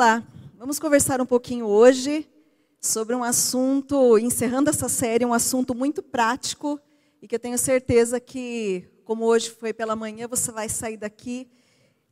[0.00, 0.26] Vamos lá,
[0.56, 2.26] vamos conversar um pouquinho hoje
[2.80, 6.80] sobre um assunto, encerrando essa série, um assunto muito prático
[7.20, 11.50] e que eu tenho certeza que, como hoje foi pela manhã, você vai sair daqui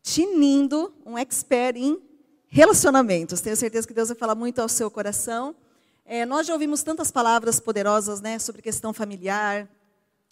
[0.03, 1.99] tinindo um expert em
[2.46, 3.40] relacionamentos.
[3.40, 5.57] Tenho certeza que Deus vai falar muito ao seu coração.
[6.05, 9.66] É, nós já ouvimos tantas palavras poderosas né, sobre questão familiar,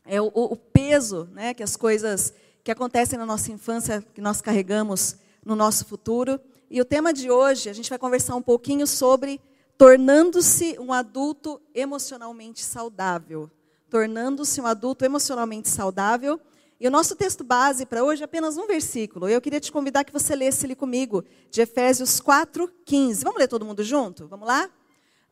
[0.04, 4.42] é, o, o peso né, que as coisas que acontecem na nossa infância, que nós
[4.42, 6.38] carregamos no nosso futuro.
[6.68, 9.40] E o tema de hoje, a gente vai conversar um pouquinho sobre
[9.78, 13.48] tornando-se um adulto emocionalmente saudável.
[13.88, 16.40] Tornando-se um adulto emocionalmente saudável.
[16.80, 19.28] E o nosso texto base para hoje é apenas um versículo.
[19.28, 23.22] Eu queria te convidar que você lesse ele comigo, de Efésios 4, 15.
[23.22, 24.26] Vamos ler todo mundo junto?
[24.26, 24.68] Vamos lá?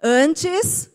[0.00, 0.93] Antes.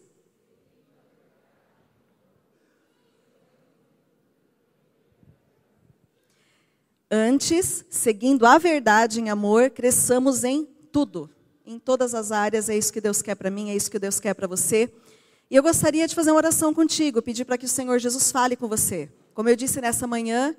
[7.12, 11.28] Antes, seguindo a verdade em amor, cresçamos em tudo,
[11.66, 12.70] em todas as áreas.
[12.70, 14.94] É isso que Deus quer para mim, é isso que Deus quer para você.
[15.50, 18.56] E eu gostaria de fazer uma oração contigo, pedir para que o Senhor Jesus fale
[18.56, 19.10] com você.
[19.34, 20.56] Como eu disse nessa manhã,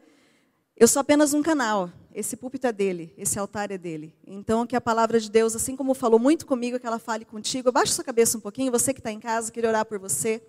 [0.77, 1.89] eu sou apenas um canal.
[2.13, 4.13] Esse púlpito é dele, esse altar é dele.
[4.27, 7.69] Então, que a palavra de Deus, assim como falou muito comigo, que ela fale contigo.
[7.69, 10.43] Abaixa sua cabeça um pouquinho, você que está em casa, queria orar por você.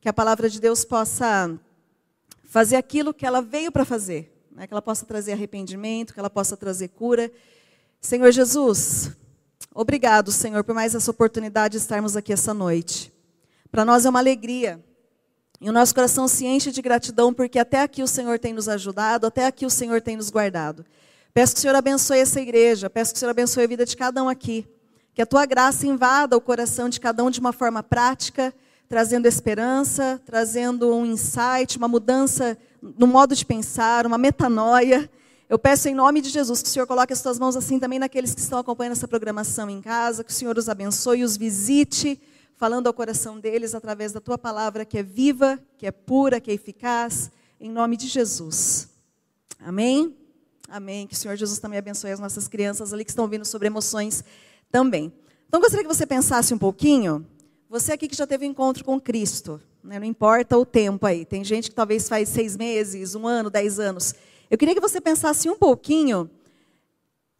[0.00, 1.56] Que a palavra de Deus possa
[2.42, 4.37] fazer aquilo que ela veio para fazer.
[4.58, 4.66] Né?
[4.66, 7.30] Que ela possa trazer arrependimento, que ela possa trazer cura.
[8.00, 9.12] Senhor Jesus,
[9.72, 13.12] obrigado, Senhor, por mais essa oportunidade de estarmos aqui essa noite.
[13.70, 14.84] Para nós é uma alegria
[15.60, 18.68] e o nosso coração se enche de gratidão, porque até aqui o Senhor tem nos
[18.68, 20.84] ajudado, até aqui o Senhor tem nos guardado.
[21.32, 23.96] Peço que o Senhor abençoe essa igreja, peço que o Senhor abençoe a vida de
[23.96, 24.66] cada um aqui.
[25.14, 28.52] Que a tua graça invada o coração de cada um de uma forma prática,
[28.88, 35.10] trazendo esperança, trazendo um insight, uma mudança no modo de pensar, uma metanoia.
[35.48, 37.98] Eu peço em nome de Jesus que o Senhor coloque as tuas mãos assim também
[37.98, 42.20] naqueles que estão acompanhando essa programação em casa, que o Senhor os abençoe os visite
[42.56, 46.50] falando ao coração deles através da tua palavra que é viva, que é pura, que
[46.50, 47.30] é eficaz,
[47.60, 48.88] em nome de Jesus.
[49.60, 50.14] Amém?
[50.68, 51.06] Amém.
[51.06, 54.24] Que o Senhor Jesus também abençoe as nossas crianças ali que estão ouvindo sobre emoções
[54.70, 55.12] também.
[55.48, 57.24] Então, gostaria que você pensasse um pouquinho.
[57.70, 59.98] Você aqui que já teve um encontro com Cristo, né?
[59.98, 61.26] não importa o tempo aí.
[61.26, 64.14] Tem gente que talvez faz seis meses, um ano, dez anos.
[64.50, 66.30] Eu queria que você pensasse um pouquinho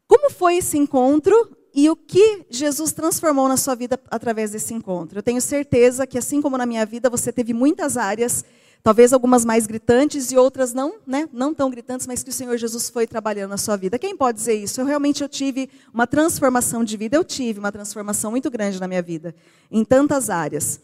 [0.07, 5.19] como foi esse encontro e o que Jesus transformou na sua vida através desse encontro.
[5.19, 8.45] Eu tenho certeza que, assim como na minha vida, você teve muitas áreas,
[8.83, 12.57] talvez algumas mais gritantes e outras não, né, não tão gritantes, mas que o Senhor
[12.57, 13.99] Jesus foi trabalhando na sua vida.
[13.99, 14.81] Quem pode dizer isso?
[14.81, 18.89] Eu realmente eu tive uma transformação de vida, eu tive uma transformação muito grande na
[18.89, 19.35] minha vida,
[19.71, 20.81] em tantas áreas.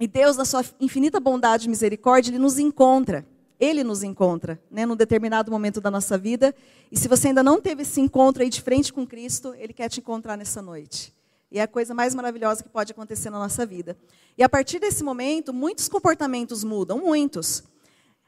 [0.00, 3.26] E Deus, na sua infinita bondade e misericórdia, Ele nos encontra.
[3.60, 6.54] Ele nos encontra, né, num determinado momento da nossa vida.
[6.92, 9.88] E se você ainda não teve esse encontro aí de frente com Cristo, Ele quer
[9.88, 11.12] te encontrar nessa noite.
[11.50, 13.96] E é a coisa mais maravilhosa que pode acontecer na nossa vida.
[14.36, 17.64] E a partir desse momento, muitos comportamentos mudam, muitos.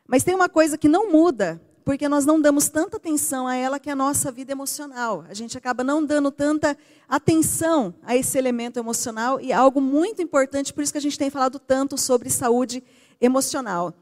[0.07, 3.79] Mas tem uma coisa que não muda, porque nós não damos tanta atenção a ela
[3.79, 5.25] que é a nossa vida emocional.
[5.29, 6.77] A gente acaba não dando tanta
[7.09, 11.31] atenção a esse elemento emocional e algo muito importante, por isso que a gente tem
[11.31, 12.83] falado tanto sobre saúde
[13.21, 13.95] emocional.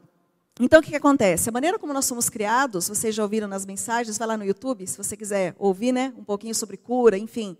[0.61, 1.47] Então, o que, que, acontece?
[1.47, 4.85] A maneira como nós somos criados, vocês já ouviram nas mensagens, vai lá no YouTube,
[4.85, 7.57] se você quiser ouvir né, um pouquinho sobre cura, enfim.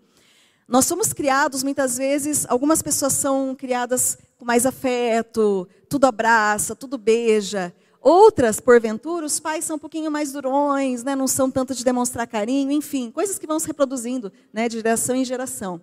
[0.70, 6.96] Nós somos criados, muitas vezes, algumas pessoas são criadas com mais afeto, tudo abraça, tudo
[6.96, 7.74] beija.
[8.00, 12.24] Outras, porventura, os pais são um pouquinho mais durões, né, não são tanto de demonstrar
[12.28, 15.82] carinho, enfim, coisas que vão se reproduzindo né, de geração em geração.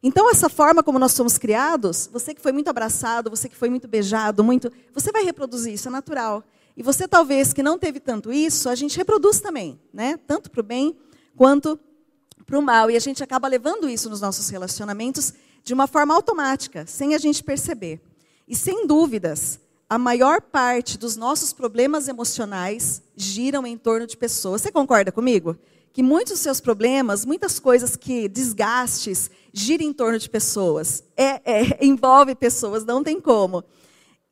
[0.00, 3.68] Então, essa forma como nós somos criados, você que foi muito abraçado, você que foi
[3.68, 6.44] muito beijado, muito, você vai reproduzir, isso é natural.
[6.76, 10.16] E você talvez que não teve tanto isso, a gente reproduz também, né?
[10.28, 10.96] Tanto para o bem
[11.36, 11.76] quanto
[12.48, 12.90] para o mal.
[12.90, 17.18] E a gente acaba levando isso nos nossos relacionamentos de uma forma automática, sem a
[17.18, 18.00] gente perceber.
[18.48, 24.62] E sem dúvidas, a maior parte dos nossos problemas emocionais giram em torno de pessoas.
[24.62, 25.56] Você concorda comigo?
[25.92, 31.04] Que muitos dos seus problemas, muitas coisas que desgastes, giram em torno de pessoas.
[31.14, 33.62] É, é, envolve pessoas, não tem como.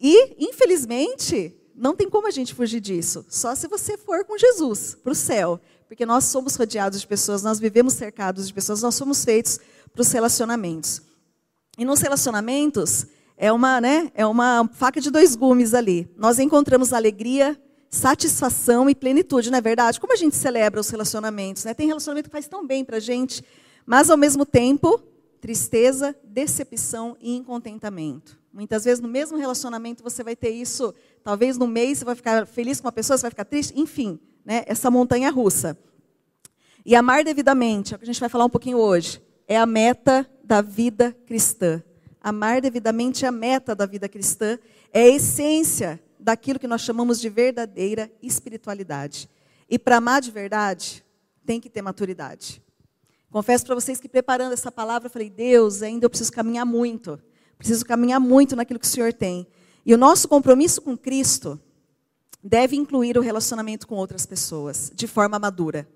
[0.01, 3.27] E, infelizmente, não tem como a gente fugir disso.
[3.29, 5.61] Só se você for com Jesus para o céu.
[5.89, 9.61] Porque nós somos rodeados de pessoas, nós vivemos cercados de pessoas, nós somos feitos
[9.93, 11.01] para os relacionamentos.
[11.79, 13.07] E nos relacionamentos,
[13.37, 16.11] é uma, né, é uma faca de dois gumes ali.
[16.17, 17.61] Nós encontramos alegria,
[17.91, 20.01] satisfação e plenitude, não é verdade?
[20.01, 21.65] Como a gente celebra os relacionamentos?
[21.65, 21.75] Né?
[21.75, 23.45] Tem relacionamento que faz tão bem para a gente,
[23.85, 25.01] mas ao mesmo tempo,
[25.41, 28.39] tristeza, decepção e incontentamento.
[28.53, 32.47] Muitas vezes no mesmo relacionamento você vai ter isso, talvez no mês você vai ficar
[32.47, 35.77] feliz com uma pessoa, você vai ficar triste, enfim, né, essa montanha russa.
[36.85, 39.21] E amar devidamente, é o que a gente vai falar um pouquinho hoje.
[39.49, 41.83] é a meta da vida cristã.
[42.21, 44.59] Amar devidamente é a meta da vida cristã,
[44.93, 49.29] é a essência daquilo que nós chamamos de verdadeira espiritualidade.
[49.69, 51.05] E para amar de verdade,
[51.45, 52.61] tem que ter maturidade.
[53.31, 57.21] Confesso para vocês que preparando essa palavra, eu falei, Deus, ainda eu preciso caminhar muito.
[57.57, 59.47] Preciso caminhar muito naquilo que o Senhor tem.
[59.85, 61.61] E o nosso compromisso com Cristo
[62.43, 65.89] deve incluir o relacionamento com outras pessoas, de forma madura.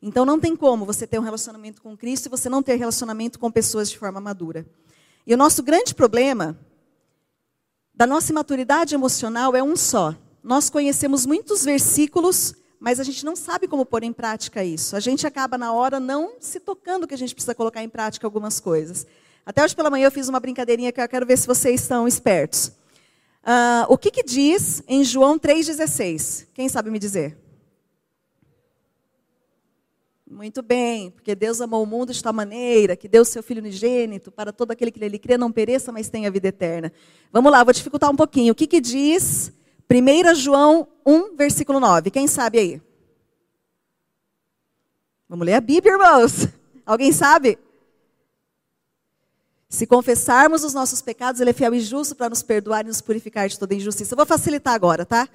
[0.00, 3.38] Então não tem como você ter um relacionamento com Cristo e você não ter relacionamento
[3.38, 4.66] com pessoas de forma madura.
[5.26, 6.58] E o nosso grande problema
[7.92, 10.14] da nossa imaturidade emocional é um só.
[10.42, 14.94] Nós conhecemos muitos versículos, mas a gente não sabe como pôr em prática isso.
[14.94, 18.26] A gente acaba na hora não se tocando que a gente precisa colocar em prática
[18.26, 19.04] algumas coisas.
[19.44, 22.06] Até hoje pela manhã eu fiz uma brincadeirinha que eu quero ver se vocês estão
[22.06, 22.70] espertos.
[23.42, 26.48] Uh, o que, que diz em João 3,16?
[26.52, 27.38] Quem sabe me dizer?
[30.30, 34.30] Muito bem, porque Deus amou o mundo de tal maneira que deu seu Filho unigênito
[34.30, 36.92] para todo aquele que nele crê não pereça, mas tenha vida eterna.
[37.32, 38.52] Vamos lá, vou dificultar um pouquinho.
[38.52, 39.50] O que, que diz
[39.90, 42.10] 1 João 1, versículo 9?
[42.10, 42.82] Quem sabe aí?
[45.26, 46.48] Vamos ler a Bíblia, irmãos.
[46.84, 47.58] Alguém sabe?
[49.68, 53.02] Se confessarmos os nossos pecados, Ele é fiel e justo para nos perdoar e nos
[53.02, 54.14] purificar de toda injustiça.
[54.14, 55.28] Eu vou facilitar agora, tá?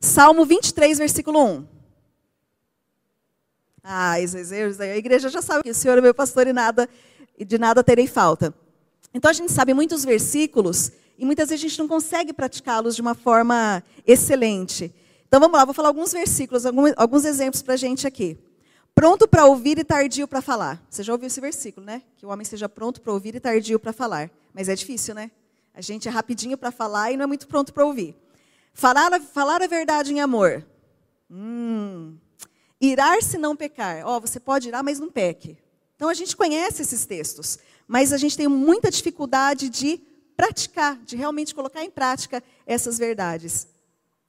[0.00, 1.66] Salmo 23, versículo 1.
[3.84, 6.88] Ah, a igreja já sabe que o Senhor é meu pastor e nada
[7.38, 8.52] de nada terei falta.
[9.14, 13.00] Então a gente sabe muitos versículos e muitas vezes a gente não consegue praticá-los de
[13.00, 14.92] uma forma excelente.
[15.26, 16.64] Então vamos lá, vou falar alguns versículos,
[16.96, 18.36] alguns exemplos para a gente aqui.
[18.98, 20.84] Pronto para ouvir e tardio para falar.
[20.90, 22.02] Você já ouviu esse versículo, né?
[22.16, 24.28] Que o homem seja pronto para ouvir e tardio para falar.
[24.52, 25.30] Mas é difícil, né?
[25.72, 28.16] A gente é rapidinho para falar e não é muito pronto para ouvir.
[28.74, 30.66] Falar, falar a verdade em amor.
[31.30, 32.16] Hum,
[32.80, 34.04] Irar se não pecar.
[34.04, 35.56] Ó, oh, você pode irar, mas não peque.
[35.94, 37.56] Então a gente conhece esses textos,
[37.86, 40.00] mas a gente tem muita dificuldade de
[40.36, 43.68] praticar, de realmente colocar em prática essas verdades.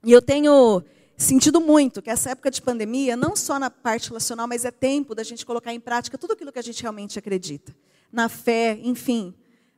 [0.03, 0.83] E eu tenho
[1.23, 5.13] sentido muito que essa época de pandemia, não só na parte relacional, mas é tempo
[5.13, 7.75] da gente colocar em prática tudo aquilo que a gente realmente acredita.
[8.11, 9.33] Na fé, enfim.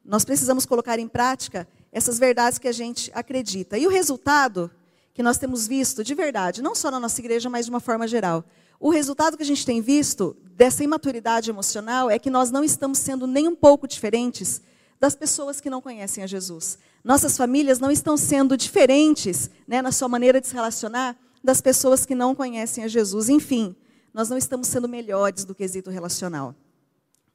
[0.05, 3.77] Nós precisamos colocar em prática essas verdades que a gente acredita.
[3.77, 4.71] E o resultado
[5.13, 8.07] que nós temos visto de verdade, não só na nossa igreja, mas de uma forma
[8.07, 8.45] geral,
[8.79, 12.97] o resultado que a gente tem visto dessa imaturidade emocional é que nós não estamos
[12.97, 14.61] sendo nem um pouco diferentes
[14.99, 16.77] das pessoas que não conhecem a Jesus.
[17.03, 22.05] Nossas famílias não estão sendo diferentes né, na sua maneira de se relacionar das pessoas
[22.05, 23.29] que não conhecem a Jesus.
[23.29, 23.75] Enfim,
[24.13, 26.55] nós não estamos sendo melhores do quesito relacional.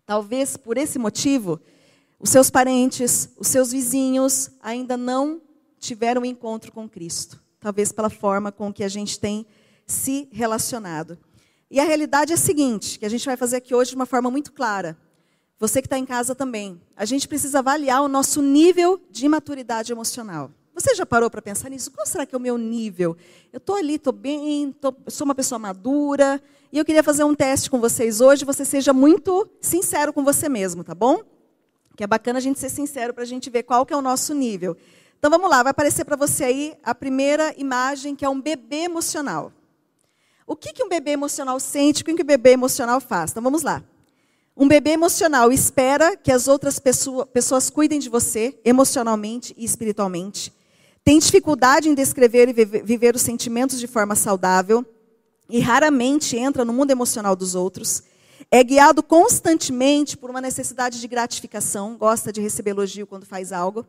[0.04, 1.60] Talvez por esse motivo,
[2.18, 5.40] os seus parentes, os seus vizinhos ainda não
[5.78, 7.42] tiveram um encontro com Cristo.
[7.60, 9.46] Talvez pela forma com que a gente tem
[9.86, 11.18] se relacionado.
[11.70, 14.06] E a realidade é a seguinte, que a gente vai fazer aqui hoje de uma
[14.06, 14.96] forma muito clara.
[15.58, 16.80] Você que está em casa também.
[16.94, 20.50] A gente precisa avaliar o nosso nível de maturidade emocional.
[20.76, 21.90] Você já parou para pensar nisso?
[21.90, 23.16] Qual será que é o meu nível?
[23.50, 26.40] Eu estou ali, estou bem, tô, sou uma pessoa madura.
[26.70, 28.44] E eu queria fazer um teste com vocês hoje.
[28.44, 31.22] Você seja muito sincero com você mesmo, tá bom?
[31.96, 34.02] Que é bacana a gente ser sincero para a gente ver qual que é o
[34.02, 34.76] nosso nível.
[35.18, 38.80] Então vamos lá, vai aparecer para você aí a primeira imagem, que é um bebê
[38.80, 39.50] emocional.
[40.46, 42.02] O que, que um bebê emocional sente?
[42.02, 43.30] O que, um bebê emocional faz?
[43.30, 43.82] Então vamos lá.
[44.54, 50.54] Um bebê emocional espera que as outras pessoa, pessoas cuidem de você emocionalmente e espiritualmente.
[51.06, 54.84] Tem dificuldade em descrever e viver os sentimentos de forma saudável.
[55.48, 58.02] E raramente entra no mundo emocional dos outros.
[58.50, 61.96] É guiado constantemente por uma necessidade de gratificação.
[61.96, 63.86] Gosta de receber elogio quando faz algo.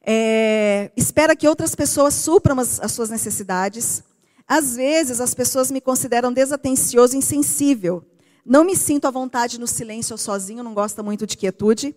[0.00, 4.02] É, espera que outras pessoas supram as, as suas necessidades
[4.48, 8.04] às vezes as pessoas me consideram desatencioso e insensível.
[8.44, 11.94] Não me sinto à vontade no silêncio ou sozinho, não gosto muito de quietude.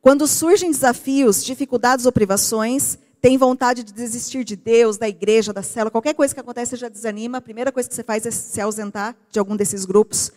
[0.00, 5.62] Quando surgem desafios, dificuldades ou privações, tem vontade de desistir de Deus, da igreja, da
[5.62, 7.38] célula, qualquer coisa que acontece, já desanima.
[7.38, 10.30] A primeira coisa que você faz é se ausentar de algum desses grupos.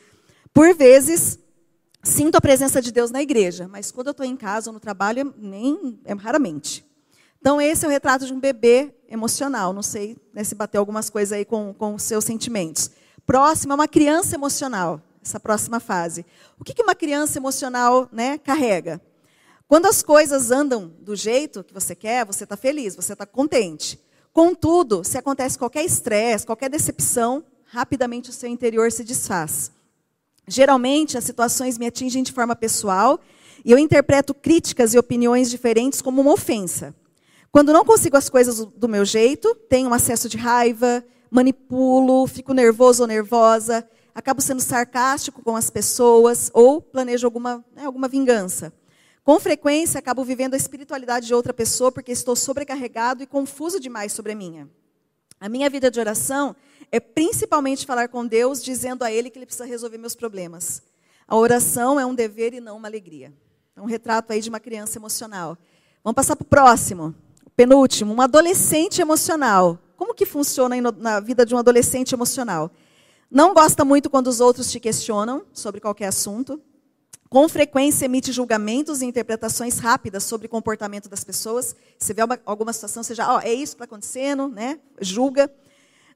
[0.53, 1.37] Por vezes,
[2.03, 4.79] sinto a presença de Deus na igreja, mas quando eu estou em casa ou no
[4.79, 6.83] trabalho, nem é raramente.
[7.39, 9.73] Então, esse é o retrato de um bebê emocional.
[9.73, 12.91] Não sei né, se bateu algumas coisas aí com, com os seus sentimentos.
[13.25, 16.25] Próximo é uma criança emocional, essa próxima fase.
[16.59, 18.99] O que, que uma criança emocional né, carrega?
[19.71, 23.97] Quando as coisas andam do jeito que você quer, você está feliz, você está contente.
[24.33, 29.71] Contudo, se acontece qualquer estresse, qualquer decepção, rapidamente o seu interior se desfaz.
[30.45, 33.17] Geralmente, as situações me atingem de forma pessoal
[33.63, 36.93] e eu interpreto críticas e opiniões diferentes como uma ofensa.
[37.49, 42.53] Quando não consigo as coisas do meu jeito, tenho um acesso de raiva, manipulo, fico
[42.53, 43.87] nervoso ou nervosa.
[44.13, 48.73] acabo sendo sarcástico com as pessoas ou planejo alguma, né, alguma vingança.
[49.23, 54.13] Com frequência, acabo vivendo a espiritualidade de outra pessoa porque estou sobrecarregado e confuso demais
[54.13, 54.67] sobre a minha.
[55.39, 56.55] A minha vida de oração
[56.91, 60.81] é principalmente falar com Deus, dizendo a Ele que Ele precisa resolver meus problemas.
[61.27, 63.31] A oração é um dever e não uma alegria.
[63.75, 65.55] É um retrato aí de uma criança emocional.
[66.03, 67.13] Vamos passar para o próximo.
[67.45, 69.77] O penúltimo, um adolescente emocional.
[69.95, 72.71] Como que funciona na vida de um adolescente emocional?
[73.29, 76.59] Não gosta muito quando os outros te questionam sobre qualquer assunto.
[77.31, 81.73] Com frequência emite julgamentos e interpretações rápidas sobre o comportamento das pessoas.
[81.97, 84.81] Você vê alguma situação, já, ó, é isso que está acontecendo, né?
[84.99, 85.49] Julga.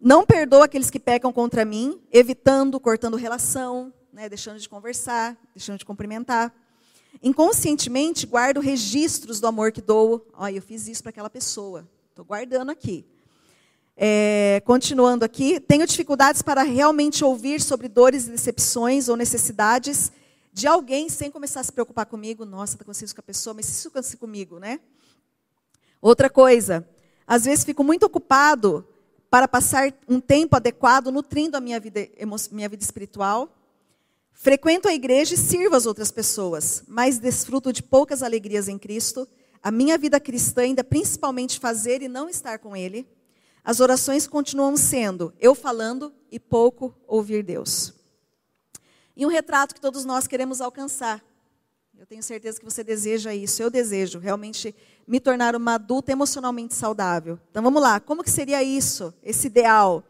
[0.02, 4.28] Não perdoa aqueles que pecam contra mim, evitando, cortando relação, né?
[4.28, 6.54] deixando de conversar, deixando de cumprimentar.
[7.24, 10.28] Inconscientemente, guardo registros do amor que dou.
[10.34, 11.88] Olha, eu fiz isso para aquela pessoa.
[12.10, 13.06] Estou guardando aqui.
[13.96, 20.12] É, continuando aqui, tenho dificuldades para realmente ouvir sobre dores e decepções ou necessidades
[20.56, 22.46] de alguém sem começar a se preocupar comigo.
[22.46, 24.80] Nossa, está acontecendo com a pessoa, mas isso acontece comigo, né?
[26.02, 26.88] Outra coisa,
[27.28, 28.88] às vezes fico muito ocupado
[29.30, 32.08] para passar um tempo adequado nutrindo a minha vida,
[32.54, 33.54] minha vida espiritual.
[34.32, 39.28] Frequento a igreja e sirvo as outras pessoas, mas desfruto de poucas alegrias em Cristo.
[39.62, 43.06] A minha vida cristã ainda principalmente fazer e não estar com Ele.
[43.62, 47.95] As orações continuam sendo eu falando e pouco ouvir Deus.
[49.16, 51.24] E um retrato que todos nós queremos alcançar.
[51.98, 53.64] Eu tenho certeza que você deseja isso.
[53.64, 54.76] Eu desejo realmente
[55.08, 57.40] me tornar uma adulta emocionalmente saudável.
[57.50, 58.00] Então vamos lá.
[58.00, 59.14] Como que seria isso?
[59.24, 60.04] Esse ideal?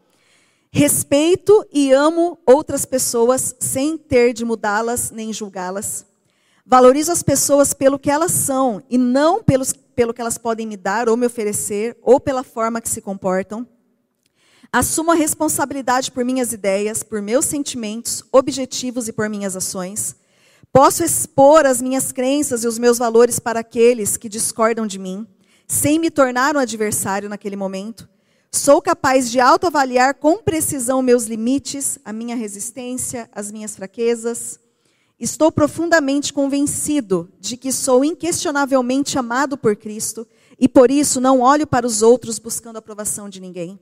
[0.72, 6.04] Respeito e amo outras pessoas sem ter de mudá-las nem julgá-las.
[6.66, 10.76] Valorizo as pessoas pelo que elas são e não pelos, pelo que elas podem me
[10.76, 13.66] dar ou me oferecer ou pela forma que se comportam.
[14.72, 20.16] Assumo a responsabilidade por minhas ideias, por meus sentimentos, objetivos e por minhas ações.
[20.72, 25.26] Posso expor as minhas crenças e os meus valores para aqueles que discordam de mim,
[25.66, 28.08] sem me tornar um adversário naquele momento.
[28.52, 34.60] Sou capaz de autoavaliar com precisão meus limites, a minha resistência, as minhas fraquezas.
[35.18, 40.26] Estou profundamente convencido de que sou inquestionavelmente amado por Cristo
[40.58, 43.80] e por isso não olho para os outros buscando a aprovação de ninguém.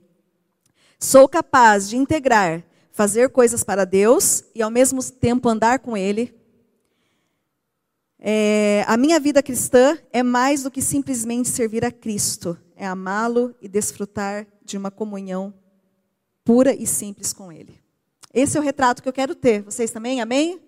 [0.99, 6.33] Sou capaz de integrar, fazer coisas para Deus e ao mesmo tempo andar com Ele.
[8.19, 13.53] É, a minha vida cristã é mais do que simplesmente servir a Cristo, é amá-lo
[13.61, 15.53] e desfrutar de uma comunhão
[16.43, 17.79] pura e simples com Ele.
[18.33, 19.61] Esse é o retrato que eu quero ter.
[19.61, 20.21] Vocês também?
[20.21, 20.59] Amém?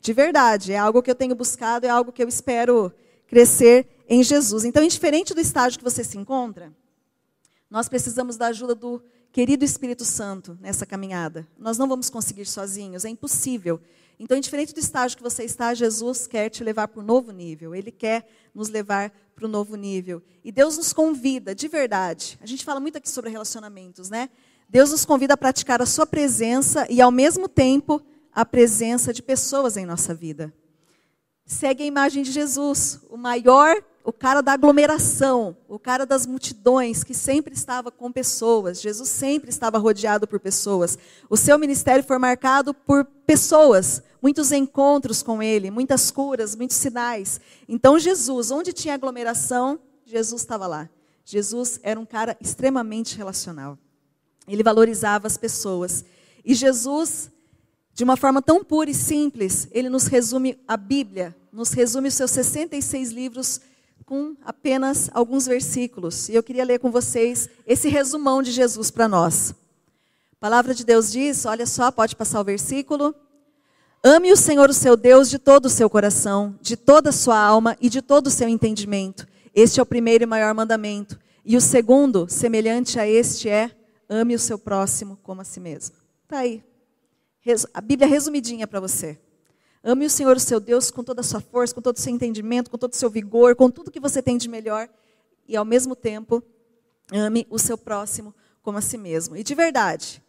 [0.00, 2.92] De verdade, é algo que eu tenho buscado, é algo que eu espero
[3.26, 4.64] crescer em Jesus.
[4.64, 6.72] Então, indiferente do estágio que você se encontra,
[7.70, 9.02] nós precisamos da ajuda do
[9.32, 11.46] querido Espírito Santo nessa caminhada.
[11.58, 13.80] Nós não vamos conseguir sozinhos, é impossível.
[14.18, 17.74] Então, indiferente do estágio que você está, Jesus quer te levar para um novo nível.
[17.74, 20.22] Ele quer nos levar para um novo nível.
[20.42, 22.38] E Deus nos convida, de verdade.
[22.40, 24.30] A gente fala muito aqui sobre relacionamentos, né?
[24.68, 28.00] Deus nos convida a praticar a sua presença e, ao mesmo tempo,
[28.32, 30.52] a presença de pessoas em nossa vida.
[31.44, 37.02] Segue a imagem de Jesus, o maior o cara da aglomeração, o cara das multidões,
[37.02, 38.80] que sempre estava com pessoas.
[38.80, 40.96] Jesus sempre estava rodeado por pessoas.
[41.28, 47.40] O seu ministério foi marcado por pessoas, muitos encontros com ele, muitas curas, muitos sinais.
[47.68, 50.88] Então, Jesus, onde tinha aglomeração, Jesus estava lá.
[51.24, 53.76] Jesus era um cara extremamente relacional.
[54.46, 56.04] Ele valorizava as pessoas.
[56.44, 57.28] E Jesus,
[57.92, 62.14] de uma forma tão pura e simples, ele nos resume a Bíblia, nos resume os
[62.14, 63.60] seus 66 livros
[64.06, 66.28] com apenas alguns versículos.
[66.28, 69.52] E eu queria ler com vocês esse resumão de Jesus para nós.
[70.32, 73.12] A palavra de Deus diz, olha só, pode passar o versículo.
[74.04, 77.36] Ame o Senhor, o seu Deus, de todo o seu coração, de toda a sua
[77.36, 79.26] alma e de todo o seu entendimento.
[79.52, 81.18] Este é o primeiro e maior mandamento.
[81.44, 83.72] E o segundo, semelhante a este, é:
[84.08, 85.96] ame o seu próximo como a si mesmo.
[86.22, 86.62] Está aí.
[87.74, 89.18] A Bíblia resumidinha para você.
[89.88, 92.12] Ame o Senhor, o seu Deus, com toda a sua força, com todo o seu
[92.12, 94.88] entendimento, com todo o seu vigor, com tudo que você tem de melhor.
[95.46, 96.42] E, ao mesmo tempo,
[97.12, 99.36] ame o seu próximo como a si mesmo.
[99.36, 100.20] E, de verdade,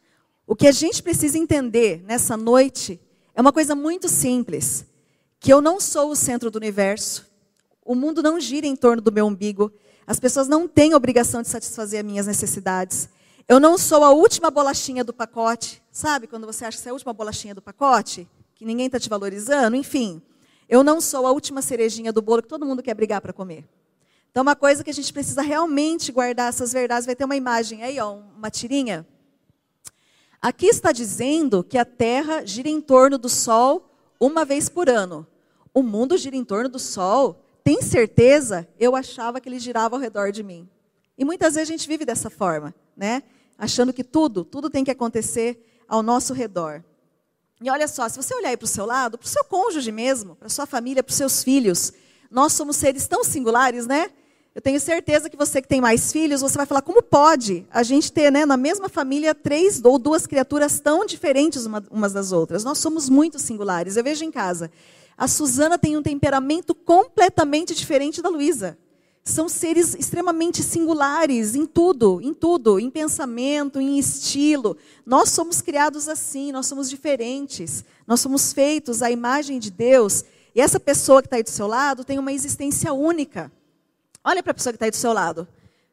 [0.45, 3.01] o que a gente precisa entender nessa noite
[3.33, 4.85] é uma coisa muito simples:
[5.39, 7.25] que eu não sou o centro do universo,
[7.83, 9.73] o mundo não gira em torno do meu umbigo,
[10.05, 13.09] as pessoas não têm obrigação de satisfazer as minhas necessidades.
[13.47, 15.81] Eu não sou a última bolachinha do pacote.
[15.91, 18.29] Sabe quando você acha que você é a última bolachinha do pacote?
[18.57, 20.21] Que ninguém está te valorizando, enfim.
[20.67, 23.63] Eu não sou a última cerejinha do bolo que todo mundo quer brigar para comer.
[24.31, 27.83] Então, uma coisa que a gente precisa realmente guardar essas verdades, vai ter uma imagem
[27.83, 29.07] aí, ó, uma tirinha.
[30.41, 35.25] Aqui está dizendo que a Terra gira em torno do Sol uma vez por ano.
[35.73, 37.43] O mundo gira em torno do Sol.
[37.63, 38.67] Tem certeza?
[38.79, 40.67] Eu achava que ele girava ao redor de mim.
[41.17, 43.23] E muitas vezes a gente vive dessa forma, né?
[43.57, 46.83] Achando que tudo, tudo tem que acontecer ao nosso redor.
[47.61, 50.35] E olha só, se você olhar para o seu lado, para o seu cônjuge mesmo,
[50.35, 51.91] para sua família, para os seus filhos,
[52.29, 54.11] nós somos seres tão singulares, né?
[54.53, 57.83] Eu tenho certeza que você que tem mais filhos, você vai falar como pode a
[57.83, 62.31] gente ter, né, na mesma família, três ou duas criaturas tão diferentes uma, umas das
[62.31, 62.63] outras.
[62.63, 63.97] Nós somos muito singulares.
[63.97, 64.71] Eu vejo em casa.
[65.15, 68.77] A Suzana tem um temperamento completamente diferente da Luísa.
[69.27, 74.77] São seres extremamente singulares em tudo, em tudo, em pensamento, em estilo.
[75.05, 77.83] Nós somos criados assim, nós somos diferentes.
[78.07, 80.23] Nós somos feitos à imagem de Deus.
[80.55, 83.51] E essa pessoa que está aí do seu lado tem uma existência única.
[84.23, 85.45] Olha para a pessoa que está aí do seu lado.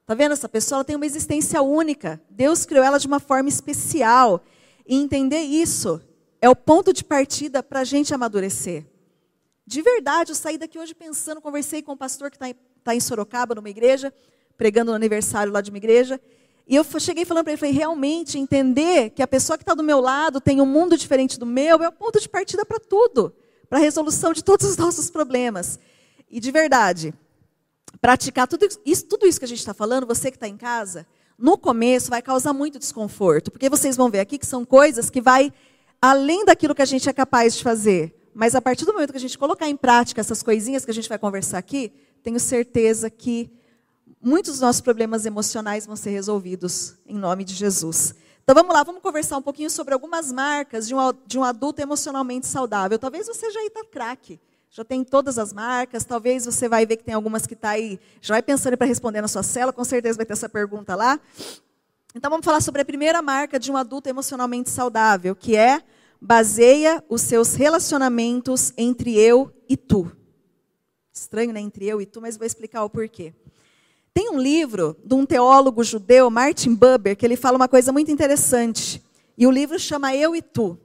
[0.03, 0.77] Está vendo essa pessoa?
[0.77, 2.23] Ela tem uma existência única.
[2.31, 4.45] Deus criou ela de uma forma especial.
[4.87, 6.01] E entender isso
[6.41, 8.87] é o ponto de partida para a gente amadurecer.
[9.67, 12.95] De verdade, eu saí daqui hoje pensando, conversei com um pastor que está em, tá
[12.95, 14.13] em Sorocaba, numa igreja,
[14.57, 16.21] pregando no aniversário lá de uma igreja.
[16.67, 19.83] E eu cheguei falando para ele, falei, realmente, entender que a pessoa que está do
[19.83, 23.35] meu lado tem um mundo diferente do meu, é o ponto de partida para tudo,
[23.69, 25.79] para a resolução de todos os nossos problemas.
[26.31, 27.15] E de verdade,
[28.01, 31.07] praticar tudo isso, tudo isso que a gente está falando, você que está em casa,
[31.39, 35.21] no começo vai causar muito desconforto, porque vocês vão ver aqui que são coisas que
[35.21, 35.53] vai
[36.01, 38.15] além daquilo que a gente é capaz de fazer.
[38.35, 40.95] Mas a partir do momento que a gente colocar em prática essas coisinhas que a
[40.95, 41.93] gente vai conversar aqui,
[42.25, 43.49] tenho certeza que
[44.21, 48.17] muitos dos nossos problemas emocionais vão ser resolvidos em nome de Jesus.
[48.43, 51.81] Então vamos lá, vamos conversar um pouquinho sobre algumas marcas de um, de um adulto
[51.81, 52.99] emocionalmente saudável.
[52.99, 54.41] Talvez você já está craque
[54.75, 58.01] já tem todas as marcas, talvez você vai ver que tem algumas que está aí,
[58.21, 61.21] já vai pensando para responder na sua cela, com certeza vai ter essa pergunta lá.
[62.13, 65.81] Então vamos falar sobre a primeira marca de um adulto emocionalmente saudável, que é
[66.21, 70.11] baseia os seus relacionamentos entre eu e tu.
[71.17, 71.61] Estranho, né?
[71.61, 73.33] Entre eu e tu, mas vou explicar o porquê.
[74.13, 78.11] Tem um livro de um teólogo judeu, Martin Buber, que ele fala uma coisa muito
[78.11, 79.01] interessante.
[79.39, 80.77] E o livro chama Eu e Tu.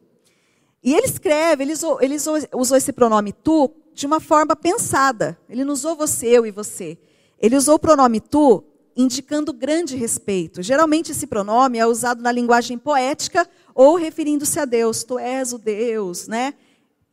[0.84, 2.16] E ele escreve, ele usou, ele
[2.54, 5.38] usou, esse pronome tu de uma forma pensada.
[5.50, 6.96] Ele não usou você, eu e você.
[7.40, 8.64] Ele usou o pronome tu
[8.96, 10.62] indicando grande respeito.
[10.62, 15.04] Geralmente esse pronome é usado na linguagem poética ou referindo-se a Deus.
[15.04, 16.54] Tu és o Deus, né?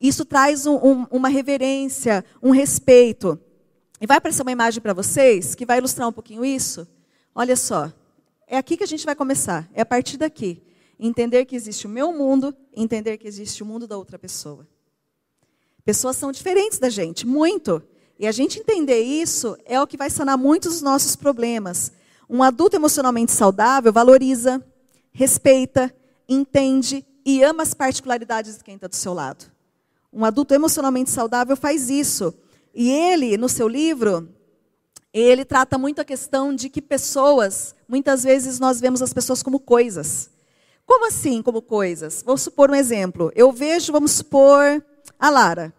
[0.01, 3.39] Isso traz um, um, uma reverência, um respeito.
[4.01, 6.87] E vai aparecer uma imagem para vocês que vai ilustrar um pouquinho isso.
[7.35, 7.93] Olha só.
[8.47, 9.69] É aqui que a gente vai começar.
[9.73, 10.63] É a partir daqui.
[10.99, 14.67] Entender que existe o meu mundo, entender que existe o mundo da outra pessoa.
[15.85, 17.83] Pessoas são diferentes da gente, muito.
[18.19, 21.93] E a gente entender isso é o que vai sanar muitos dos nossos problemas.
[22.29, 24.65] Um adulto emocionalmente saudável valoriza,
[25.13, 25.95] respeita,
[26.29, 29.56] entende e ama as particularidades de quem está do seu lado.
[30.17, 32.33] Um adulto emocionalmente saudável faz isso.
[32.75, 34.27] E ele, no seu livro,
[35.13, 39.61] ele trata muito a questão de que pessoas, muitas vezes nós vemos as pessoas como
[39.61, 40.31] coisas.
[40.87, 42.23] Como assim, como coisas?
[42.25, 43.31] Vou supor um exemplo.
[43.37, 44.83] Eu vejo, vamos supor,
[45.19, 45.71] a Lara.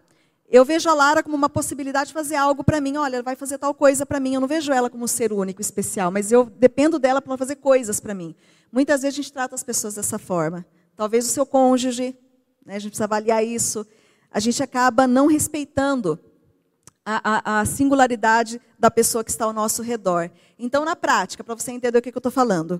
[0.48, 2.96] Eu vejo a Lara como uma possibilidade de fazer algo para mim.
[2.96, 4.36] Olha, ela vai fazer tal coisa para mim.
[4.36, 7.56] Eu não vejo ela como um ser único, especial, mas eu dependo dela para fazer
[7.56, 8.36] coisas para mim.
[8.72, 10.64] Muitas vezes a gente trata as pessoas dessa forma.
[10.96, 12.16] Talvez o seu cônjuge,
[12.64, 13.84] né, a gente precisa avaliar isso.
[14.38, 16.20] A gente acaba não respeitando
[17.04, 20.30] a, a, a, singularidade da pessoa que está ao nosso redor.
[20.60, 22.80] Então, na prática, para você entender o que, que eu estou falando,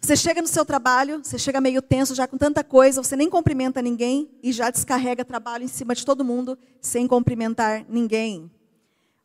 [0.00, 3.28] você chega no seu trabalho, você chega meio tenso, já com tanta coisa, você nem
[3.28, 8.50] cumprimenta ninguém e já descarrega trabalho em cima de todo mundo sem cumprimentar ninguém.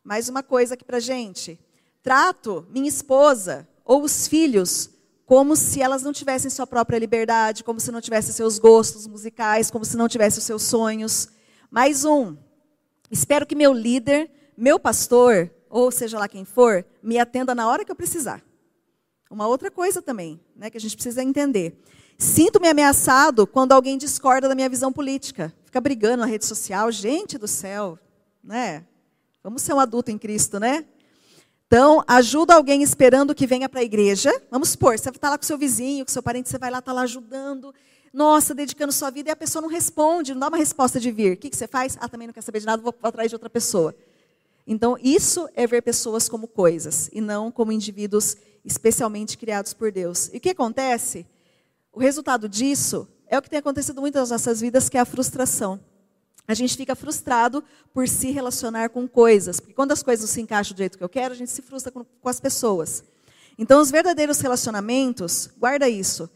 [0.04, 1.58] Mais uma coisa aqui para gente.
[2.02, 4.90] Trato minha esposa ou os filhos
[5.26, 9.72] como se elas não tivessem sua própria liberdade, como se não tivessem seus gostos musicais,
[9.72, 11.28] como se não tivessem os seus sonhos.
[11.68, 12.36] Mais um.
[13.10, 17.84] Espero que meu líder, meu pastor, ou seja lá quem for, me atenda na hora
[17.84, 18.40] que eu precisar.
[19.28, 21.76] Uma outra coisa também, né, que a gente precisa entender.
[22.16, 25.52] Sinto-me ameaçado quando alguém discorda da minha visão política.
[25.64, 27.98] Fica brigando na rede social, gente do céu,
[28.42, 28.86] né?
[29.42, 30.86] Vamos ser um adulto em Cristo, né?
[31.66, 34.30] Então, ajuda alguém esperando que venha para a igreja.
[34.50, 36.92] Vamos supor, você está lá com seu vizinho, com seu parente, você vai lá, está
[36.92, 37.74] lá ajudando.
[38.12, 41.32] Nossa, dedicando sua vida, e a pessoa não responde, não dá uma resposta de vir.
[41.32, 41.98] O que, que você faz?
[42.00, 43.94] Ah, também não quer saber de nada, vou atrás de outra pessoa.
[44.64, 50.30] Então, isso é ver pessoas como coisas, e não como indivíduos especialmente criados por Deus.
[50.32, 51.26] E o que acontece?
[51.92, 55.04] O resultado disso é o que tem acontecido muito nas nossas vidas, que é a
[55.04, 55.80] frustração.
[56.48, 60.74] A gente fica frustrado por se relacionar com coisas, porque quando as coisas se encaixam
[60.74, 63.02] do jeito que eu quero, a gente se frustra com, com as pessoas.
[63.58, 66.30] Então, os verdadeiros relacionamentos, guarda isso.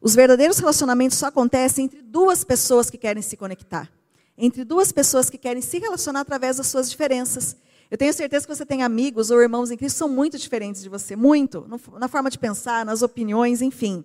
[0.00, 3.90] Os verdadeiros relacionamentos só acontecem entre duas pessoas que querem se conectar.
[4.38, 7.56] Entre duas pessoas que querem se relacionar através das suas diferenças.
[7.90, 10.82] Eu tenho certeza que você tem amigos ou irmãos em Cristo que são muito diferentes
[10.82, 11.66] de você, muito,
[11.98, 14.04] na forma de pensar, nas opiniões, enfim.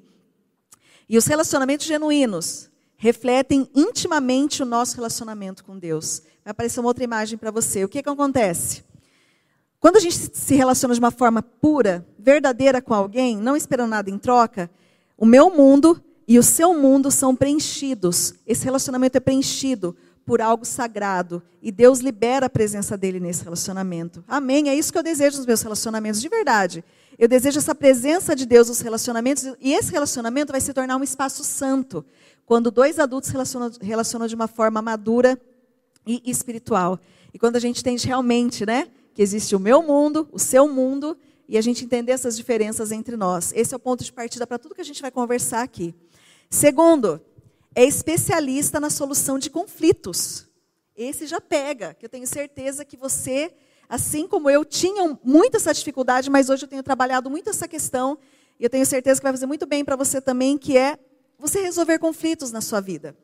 [1.09, 2.70] E os relacionamentos genuínos
[3.01, 6.21] refletem intimamente o nosso relacionamento com Deus.
[6.45, 7.83] Vai aparecer uma outra imagem para você.
[7.83, 8.83] O que, que acontece?
[9.79, 14.11] Quando a gente se relaciona de uma forma pura, verdadeira com alguém, não esperando nada
[14.11, 14.69] em troca,
[15.17, 18.35] o meu mundo e o seu mundo são preenchidos.
[18.45, 21.41] Esse relacionamento é preenchido por algo sagrado.
[21.59, 24.23] E Deus libera a presença dele nesse relacionamento.
[24.27, 24.69] Amém?
[24.69, 26.85] É isso que eu desejo nos meus relacionamentos, de verdade.
[27.17, 31.03] Eu desejo essa presença de Deus nos relacionamentos, e esse relacionamento vai se tornar um
[31.03, 32.05] espaço santo,
[32.45, 35.39] quando dois adultos relacionam, relacionam de uma forma madura
[36.05, 36.99] e espiritual.
[37.33, 41.17] E quando a gente entende realmente, né, que existe o meu mundo, o seu mundo,
[41.47, 43.51] e a gente entender essas diferenças entre nós.
[43.53, 45.93] Esse é o ponto de partida para tudo que a gente vai conversar aqui.
[46.49, 47.21] Segundo,
[47.75, 50.47] é especialista na solução de conflitos.
[50.95, 53.53] Esse já pega, que eu tenho certeza que você,
[53.89, 58.17] assim como eu, tinha muita essa dificuldade, mas hoje eu tenho trabalhado muito essa questão,
[58.59, 60.97] e eu tenho certeza que vai fazer muito bem para você também, que é
[61.41, 63.17] você resolver conflitos na sua vida.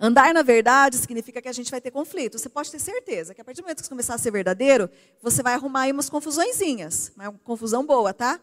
[0.00, 2.38] Andar na verdade significa que a gente vai ter conflito.
[2.38, 4.88] Você pode ter certeza que a partir do momento que você começar a ser verdadeiro,
[5.20, 8.38] você vai arrumar aí umas confusõezinhas, uma confusão boa, tá?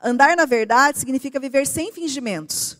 [0.00, 2.78] Andar na verdade significa viver sem fingimentos.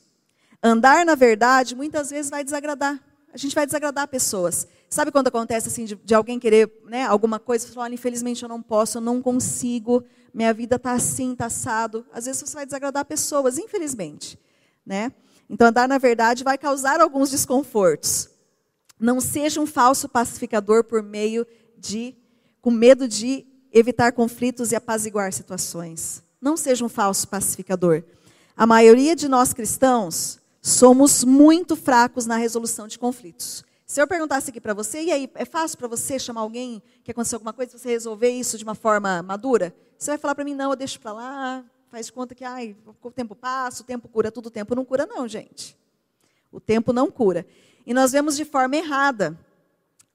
[0.62, 3.01] Andar na verdade muitas vezes vai desagradar.
[3.33, 4.68] A gente vai desagradar pessoas.
[4.88, 8.44] Sabe quando acontece assim de, de alguém querer né, alguma coisa e falar, olha, infelizmente
[8.44, 12.07] eu não posso, eu não consigo, minha vida está assim, está assado.
[12.12, 14.38] Às vezes você vai desagradar pessoas, infelizmente.
[14.85, 15.12] Né?
[15.49, 18.29] Então, andar na verdade vai causar alguns desconfortos.
[18.99, 22.14] Não seja um falso pacificador por meio de,
[22.61, 26.23] com medo de evitar conflitos e apaziguar situações.
[26.40, 28.05] Não seja um falso pacificador.
[28.57, 33.64] A maioria de nós cristãos somos muito fracos na resolução de conflitos.
[33.87, 37.11] Se eu perguntasse aqui para você, e aí, é fácil para você chamar alguém que
[37.11, 39.75] aconteceu alguma coisa, você resolver isso de uma forma madura?
[39.99, 43.11] Você vai falar para mim, não, eu deixo para lá, faz conta que ai, o
[43.12, 45.78] tempo passa, o tempo cura tudo, o tempo não cura não, gente.
[46.50, 47.46] O tempo não cura.
[47.87, 49.38] E nós vemos de forma errada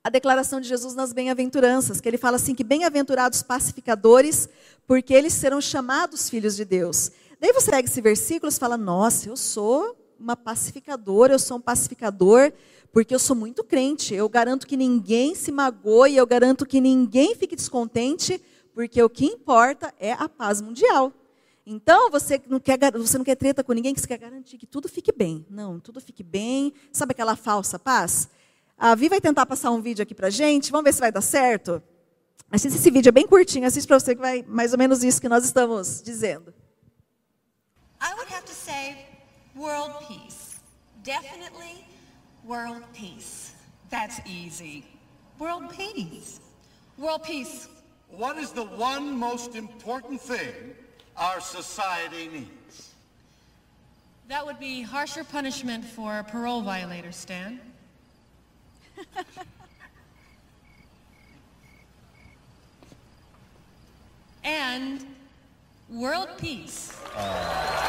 [0.03, 4.49] a declaração de Jesus nas bem-aventuranças, que ele fala assim que bem-aventurados pacificadores,
[4.85, 7.11] porque eles serão chamados filhos de Deus.
[7.39, 11.61] Daí você pega esse versículo e fala: "Nossa, eu sou uma pacificadora, eu sou um
[11.61, 12.51] pacificador,
[12.91, 14.13] porque eu sou muito crente.
[14.13, 18.41] Eu garanto que ninguém se magoe, eu garanto que ninguém fique descontente,
[18.73, 21.13] porque o que importa é a paz mundial.
[21.71, 24.65] Então, você não quer, você não quer treta com ninguém, que você quer garantir que
[24.65, 25.45] tudo fique bem.
[25.47, 26.73] Não, tudo fique bem.
[26.91, 28.27] Sabe aquela falsa paz?
[28.75, 31.21] A Vi vai tentar passar um vídeo aqui pra gente, vamos ver se vai dar
[31.21, 31.79] certo.
[32.49, 35.21] Assista esse vídeo, é bem curtinho, assiste para você que vai mais ou menos isso
[35.21, 36.51] que nós estamos dizendo.
[38.01, 39.05] I would have to say
[39.55, 40.59] World peace.
[41.03, 41.85] Definitely
[42.45, 43.53] world peace.
[43.91, 44.85] That's easy.
[45.37, 46.39] World peace.
[46.97, 47.67] World peace.
[48.07, 50.73] What is the one most important thing
[51.19, 52.93] our society needs?
[54.27, 57.59] That would be harsher punishment for parole violators, Stan.
[64.43, 65.05] and
[65.89, 66.95] world peace.
[67.15, 67.79] Uh.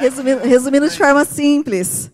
[0.00, 2.10] Resumindo, resumindo de forma simples.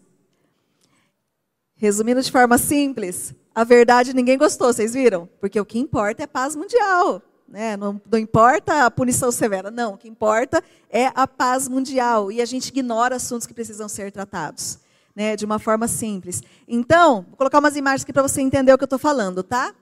[1.76, 5.28] Resumindo de forma simples, a verdade ninguém gostou, vocês viram?
[5.40, 7.22] Porque o que importa é paz mundial.
[7.48, 7.76] Né?
[7.76, 9.94] Não, não, importa a punição severa, não.
[9.94, 12.30] O que importa é a paz mundial.
[12.30, 14.78] E a gente ignora assuntos que precisam ser tratados.
[15.16, 15.34] Né?
[15.34, 16.42] De uma forma simples.
[16.68, 19.74] Então, vou colocar umas imagens aqui para você entender o que eu estou falando, tá?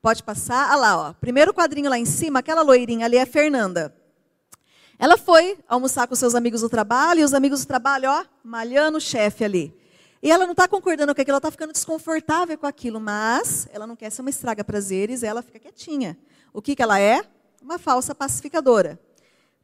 [0.00, 0.70] Pode passar.
[0.70, 1.12] Olha lá, ó.
[1.12, 3.94] Primeiro quadrinho lá em cima, aquela loirinha ali é Fernanda.
[4.98, 8.98] Ela foi almoçar com seus amigos do trabalho, e os amigos do trabalho, ó, malhando
[8.98, 9.74] o chefe ali.
[10.22, 13.86] E ela não está concordando com aquilo, ela está ficando desconfortável com aquilo, mas ela
[13.86, 16.18] não quer ser uma estraga prazeres, ela fica quietinha.
[16.52, 17.22] O que, que ela é?
[17.62, 19.00] Uma falsa pacificadora.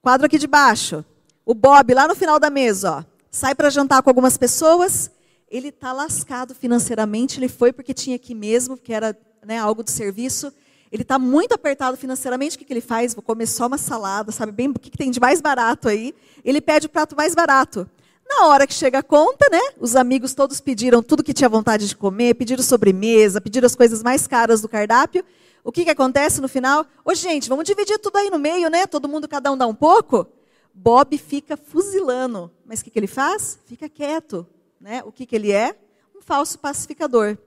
[0.00, 1.04] Quadro aqui de baixo.
[1.44, 5.10] O Bob, lá no final da mesa, ó, sai para jantar com algumas pessoas,
[5.50, 9.90] ele está lascado financeiramente, ele foi porque tinha aqui mesmo, porque era né, algo de
[9.90, 10.52] serviço,
[10.90, 13.14] ele está muito apertado financeiramente, o que, que ele faz?
[13.14, 16.14] Vou comer só uma salada, sabe bem o que, que tem de mais barato aí?
[16.42, 17.88] Ele pede o prato mais barato.
[18.28, 19.60] Na hora que chega a conta, né?
[19.78, 24.02] Os amigos todos pediram tudo que tinha vontade de comer, pediram sobremesa, pediram as coisas
[24.02, 25.24] mais caras do cardápio.
[25.62, 26.86] O que, que acontece no final?
[27.04, 28.86] Ô, gente, vamos dividir tudo aí no meio, né?
[28.86, 30.26] Todo mundo, cada um dá um pouco.
[30.74, 32.50] Bob fica fuzilando.
[32.64, 33.58] Mas o que, que ele faz?
[33.66, 34.46] Fica quieto.
[34.80, 35.02] Né?
[35.04, 35.76] O que, que ele é?
[36.14, 37.38] Um falso pacificador.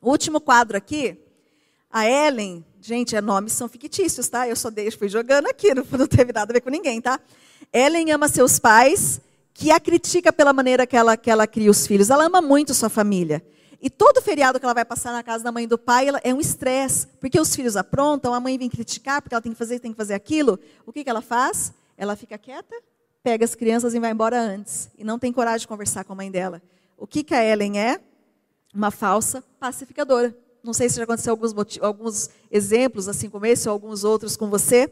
[0.00, 1.18] O último quadro aqui,
[1.90, 4.46] a Ellen Gente, é nomes são fictícios, tá?
[4.46, 7.18] Eu só dei, fui jogando aqui, não, não teve nada a ver com ninguém, tá?
[7.72, 9.22] Ellen ama seus pais,
[9.54, 12.10] que a critica pela maneira que ela, que ela cria os filhos.
[12.10, 13.42] Ela ama muito sua família.
[13.80, 16.20] E todo feriado que ela vai passar na casa da mãe e do pai ela,
[16.24, 19.58] é um estresse, porque os filhos aprontam, a mãe vem criticar porque ela tem que
[19.58, 20.58] fazer, tem que fazer aquilo.
[20.84, 21.72] O que, que ela faz?
[21.96, 22.74] Ela fica quieta,
[23.22, 24.88] pega as crianças e vai embora antes.
[24.98, 26.60] E não tem coragem de conversar com a mãe dela.
[26.96, 28.00] O que, que a Ellen é?
[28.74, 30.34] Uma falsa pacificadora.
[30.62, 34.48] Não sei se já aconteceu alguns, alguns exemplos assim como esse, ou alguns outros com
[34.48, 34.90] você.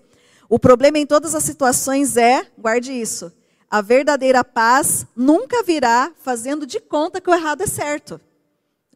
[0.48, 3.32] O problema em todas as situações é, guarde isso,
[3.72, 8.20] a verdadeira paz nunca virá fazendo de conta que o errado é certo.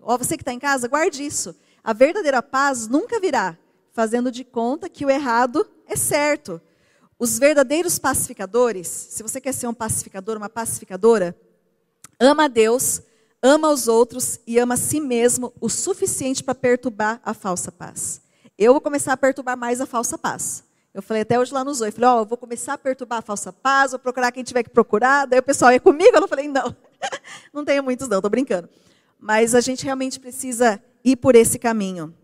[0.02, 1.56] Ó, você que está em casa, guarde isso.
[1.82, 3.56] A verdadeira paz nunca virá
[3.94, 6.60] fazendo de conta que o errado é certo.
[7.18, 11.34] Os verdadeiros pacificadores, se você quer ser um pacificador, uma pacificadora,
[12.20, 13.00] ama a Deus,
[13.42, 18.20] ama os outros e ama a si mesmo o suficiente para perturbar a falsa paz.
[18.58, 20.65] Eu vou começar a perturbar mais a falsa paz.
[20.96, 23.18] Eu falei até hoje lá no Zoe, falei, ó, oh, eu vou começar a perturbar
[23.18, 25.26] a falsa paz, vou procurar quem tiver que procurar.
[25.26, 26.74] Daí o pessoal é comigo, eu falei, não.
[27.52, 28.66] não tenho muitos não, estou brincando.
[29.20, 32.14] Mas a gente realmente precisa ir por esse caminho.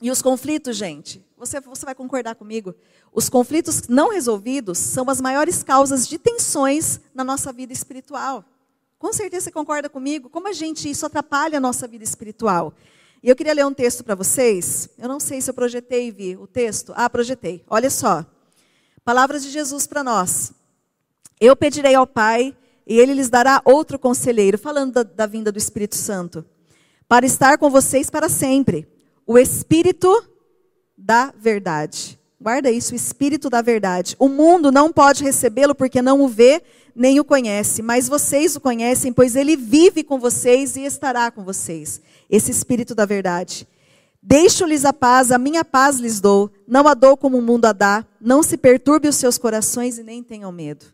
[0.00, 2.72] E os conflitos, gente, você, você vai concordar comigo,
[3.12, 8.44] os conflitos não resolvidos são as maiores causas de tensões na nossa vida espiritual.
[8.96, 12.74] Com certeza você concorda comigo, como a gente, isso atrapalha a nossa vida espiritual.
[13.24, 14.86] E eu queria ler um texto para vocês.
[14.98, 16.92] Eu não sei se eu projetei, Vi, o texto.
[16.94, 17.64] Ah, projetei.
[17.70, 18.22] Olha só.
[19.02, 20.52] Palavras de Jesus para nós.
[21.40, 22.54] Eu pedirei ao Pai
[22.86, 26.44] e ele lhes dará outro conselheiro, falando da, da vinda do Espírito Santo,
[27.08, 28.86] para estar com vocês para sempre.
[29.26, 30.22] O Espírito
[30.94, 32.20] da verdade.
[32.44, 34.14] Guarda isso, o Espírito da verdade.
[34.18, 36.62] O mundo não pode recebê-lo porque não o vê
[36.94, 41.42] nem o conhece, mas vocês o conhecem, pois ele vive com vocês e estará com
[41.42, 42.02] vocês.
[42.28, 43.66] Esse Espírito da verdade.
[44.22, 47.72] Deixo-lhes a paz, a minha paz lhes dou, não a dou como o mundo a
[47.72, 50.84] dá, não se perturbe os seus corações e nem tenham medo.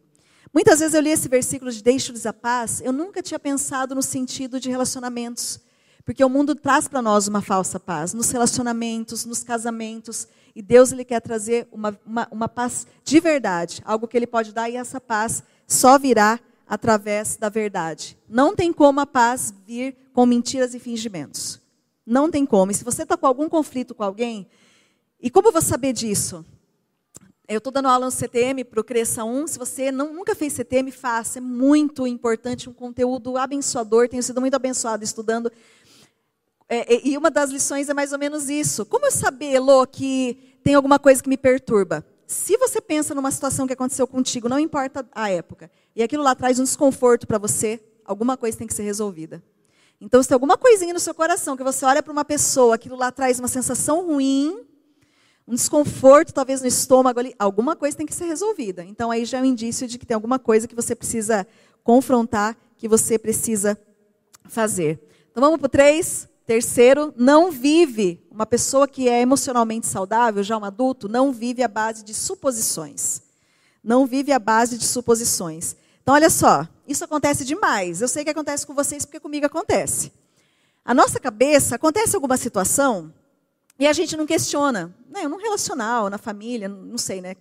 [0.54, 4.02] Muitas vezes eu li esse versículo de deixo-lhes a paz, eu nunca tinha pensado no
[4.02, 5.58] sentido de relacionamentos.
[6.04, 10.28] Porque o mundo traz para nós uma falsa paz, nos relacionamentos, nos casamentos.
[10.54, 14.52] E Deus ele quer trazer uma, uma, uma paz de verdade, algo que Ele pode
[14.52, 18.16] dar, e essa paz só virá através da verdade.
[18.28, 21.60] Não tem como a paz vir com mentiras e fingimentos.
[22.06, 22.72] Não tem como.
[22.72, 24.48] E se você está com algum conflito com alguém,
[25.20, 26.44] e como eu vou saber disso?
[27.46, 29.48] Eu estou dando aula no CTM para o Cresça 1.
[29.48, 31.38] Se você não, nunca fez CTM, faça.
[31.38, 34.08] É muito importante, um conteúdo abençoador.
[34.08, 35.50] Tenho sido muito abençoado estudando.
[36.72, 38.86] É, e uma das lições é mais ou menos isso.
[38.86, 42.06] Como eu saber, Elô, que tem alguma coisa que me perturba?
[42.28, 46.32] Se você pensa numa situação que aconteceu contigo, não importa a época, e aquilo lá
[46.32, 49.42] traz um desconforto para você, alguma coisa tem que ser resolvida.
[50.00, 52.94] Então, se tem alguma coisinha no seu coração que você olha para uma pessoa, aquilo
[52.94, 54.64] lá traz uma sensação ruim,
[55.48, 58.84] um desconforto, talvez no estômago ali, alguma coisa tem que ser resolvida.
[58.84, 61.44] Então aí já é um indício de que tem alguma coisa que você precisa
[61.82, 63.76] confrontar, que você precisa
[64.44, 65.00] fazer.
[65.32, 66.29] Então vamos para o três.
[66.50, 71.68] Terceiro, não vive, uma pessoa que é emocionalmente saudável, já um adulto, não vive à
[71.68, 73.22] base de suposições.
[73.84, 75.76] Não vive à base de suposições.
[76.02, 78.02] Então, olha só, isso acontece demais.
[78.02, 80.12] Eu sei que acontece com vocês porque comigo acontece.
[80.84, 83.14] A nossa cabeça, acontece alguma situação,
[83.78, 87.36] e a gente não questiona, né, num relacional, na família, não sei, né,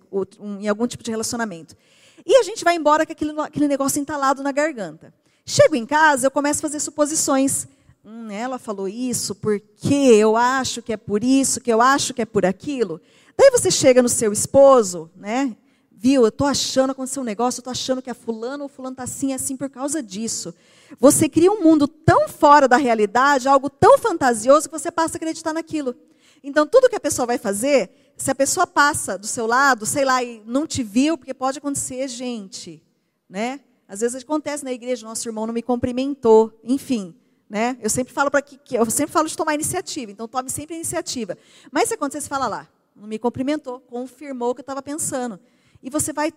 [0.60, 1.76] em algum tipo de relacionamento.
[2.24, 5.12] E a gente vai embora com aquele, aquele negócio entalado na garganta.
[5.44, 7.66] Chego em casa, eu começo a fazer suposições.
[8.02, 12.22] Hum, ela falou isso porque eu acho que é por isso, que eu acho que
[12.22, 13.00] é por aquilo.
[13.36, 15.54] Daí você chega no seu esposo, né?
[15.92, 18.94] Viu, eu estou achando, aconteceu um negócio, eu estou achando que é fulano ou fulano
[18.94, 20.54] está assim, assim por causa disso.
[20.98, 25.18] Você cria um mundo tão fora da realidade, algo tão fantasioso, que você passa a
[25.18, 25.94] acreditar naquilo.
[26.42, 30.06] Então, tudo que a pessoa vai fazer, se a pessoa passa do seu lado, sei
[30.06, 32.82] lá, e não te viu, porque pode acontecer, gente,
[33.28, 33.60] né?
[33.86, 37.14] Às vezes acontece na igreja, nosso irmão não me cumprimentou, enfim,
[37.50, 37.76] né?
[37.80, 40.76] Eu sempre falo para que, que, eu sempre falo de tomar iniciativa, então tome sempre
[40.76, 41.36] iniciativa.
[41.72, 45.40] Mas se acontecer, você fala lá, não me cumprimentou, confirmou o que eu estava pensando.
[45.82, 46.32] E você vai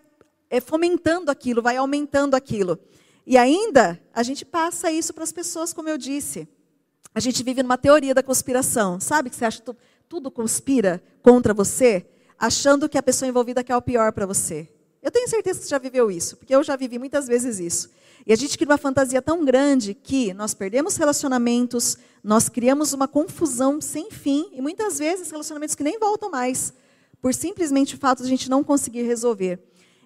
[0.49, 2.79] é, fomentando aquilo, vai aumentando aquilo.
[3.27, 6.47] E ainda a gente passa isso para as pessoas, como eu disse.
[7.13, 9.71] A gente vive numa teoria da conspiração, sabe que você acha que
[10.09, 12.07] tudo conspira contra você,
[12.39, 14.67] achando que a pessoa envolvida quer o pior para você.
[15.01, 17.91] Eu tenho certeza que você já viveu isso, porque eu já vivi muitas vezes isso.
[18.25, 23.07] E a gente cria uma fantasia tão grande que nós perdemos relacionamentos, nós criamos uma
[23.07, 26.73] confusão sem fim, e muitas vezes relacionamentos que nem voltam mais,
[27.21, 29.59] por simplesmente o fato de a gente não conseguir resolver.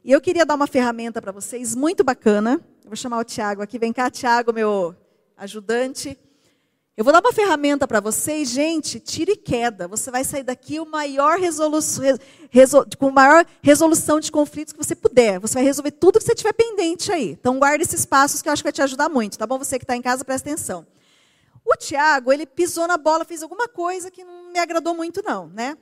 [0.03, 2.61] E eu queria dar uma ferramenta para vocês muito bacana.
[2.83, 3.77] Eu vou chamar o Tiago aqui.
[3.77, 4.95] Vem cá, Tiago, meu
[5.35, 6.17] ajudante.
[6.97, 9.87] Eu vou dar uma ferramenta para vocês, gente, tira e queda.
[9.87, 12.03] Você vai sair daqui o maior resolução,
[12.49, 15.39] resol, com a maior resolução de conflitos que você puder.
[15.39, 17.33] Você vai resolver tudo que você tiver pendente aí.
[17.39, 19.59] Então guarde esses passos que eu acho que vai te ajudar muito, tá bom?
[19.59, 20.87] Você que está em casa, presta atenção.
[21.63, 25.49] O Tiago, ele pisou na bola, fez alguma coisa que não me agradou muito, não,
[25.49, 25.77] né?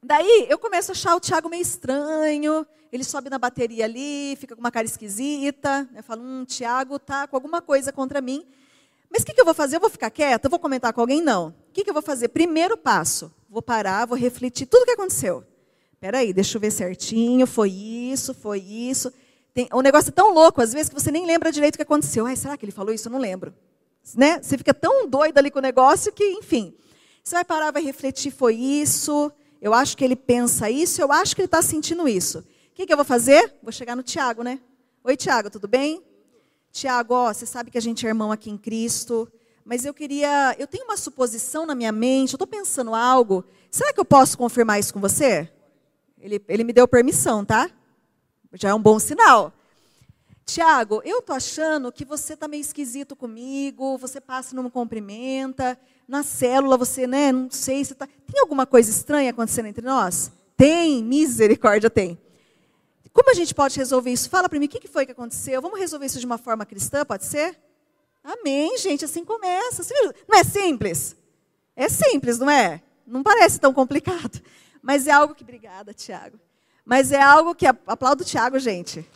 [0.00, 2.64] Daí eu começo a achar o Tiago meio estranho.
[2.92, 5.88] Ele sobe na bateria ali, fica com uma cara esquisita.
[5.92, 8.46] Eu falo, hum, Tiago tá com alguma coisa contra mim.
[9.10, 9.76] Mas o que, que, eu vou fazer?
[9.76, 10.46] Eu vou ficar quieta?
[10.46, 11.22] Eu vou comentar com alguém?
[11.22, 11.48] Não.
[11.48, 12.28] O que, que eu vou fazer?
[12.28, 15.44] Primeiro passo, vou parar, vou refletir tudo o que aconteceu.
[15.92, 19.12] Espera aí, deixa eu ver certinho, foi isso, foi isso.
[19.54, 21.82] Tem, um negócio é tão louco, às vezes, que você nem lembra direito o que
[21.82, 22.26] aconteceu.
[22.26, 23.08] Ai, será que ele falou isso?
[23.08, 23.54] Eu não lembro.
[24.14, 24.40] Né?
[24.42, 26.74] Você fica tão doido ali com o negócio que, enfim.
[27.24, 31.34] Você vai parar, vai refletir, foi isso, eu acho que ele pensa isso, eu acho
[31.34, 32.38] que ele está sentindo isso.
[32.38, 33.54] O que, que eu vou fazer?
[33.62, 34.60] Vou chegar no Tiago, né?
[35.02, 36.04] Oi, Tiago, tudo bem?
[36.76, 39.26] Tiago, ó, você sabe que a gente é irmão aqui em Cristo,
[39.64, 40.54] mas eu queria.
[40.58, 43.46] Eu tenho uma suposição na minha mente, eu estou pensando algo.
[43.70, 45.50] Será que eu posso confirmar isso com você?
[46.20, 47.70] Ele, ele me deu permissão, tá?
[48.52, 49.54] Já é um bom sinal.
[50.44, 54.70] Tiago, eu tô achando que você está meio esquisito comigo, você passa e não me
[54.70, 58.06] cumprimenta, na célula você, né, não sei, você tá...
[58.06, 60.30] tem alguma coisa estranha acontecendo entre nós?
[60.58, 62.18] Tem, misericórdia tem.
[63.16, 64.28] Como a gente pode resolver isso?
[64.28, 65.62] Fala para mim, o que foi que aconteceu?
[65.62, 67.58] Vamos resolver isso de uma forma cristã, pode ser?
[68.22, 69.82] Amém, gente, assim começa.
[70.28, 71.16] Não é simples?
[71.74, 72.82] É simples, não é?
[73.06, 74.38] Não parece tão complicado.
[74.82, 75.42] Mas é algo que.
[75.42, 76.38] Obrigada, Tiago.
[76.84, 77.64] Mas é algo que.
[77.66, 79.08] Aplaudo o Tiago, gente.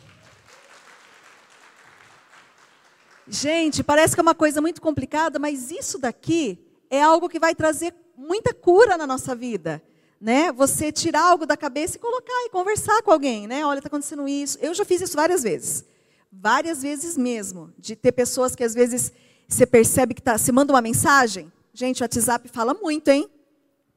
[3.27, 6.57] Gente, parece que é uma coisa muito complicada, mas isso daqui
[6.89, 9.79] é algo que vai trazer muita cura na nossa vida
[10.21, 10.51] né?
[10.51, 13.65] Você tirar algo da cabeça e colocar e conversar com alguém, né?
[13.65, 14.59] Olha, está acontecendo isso.
[14.61, 15.83] Eu já fiz isso várias vezes,
[16.31, 19.11] várias vezes mesmo, de ter pessoas que às vezes
[19.47, 21.51] você percebe que tá, você manda uma mensagem.
[21.73, 23.27] Gente, o WhatsApp fala muito, hein?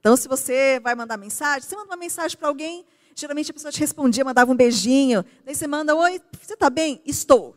[0.01, 3.71] Então, se você vai mandar mensagem, você manda uma mensagem para alguém, geralmente a pessoa
[3.71, 5.25] te respondia, mandava um beijinho.
[5.45, 7.03] Daí você manda, oi, você está bem?
[7.05, 7.55] Estou.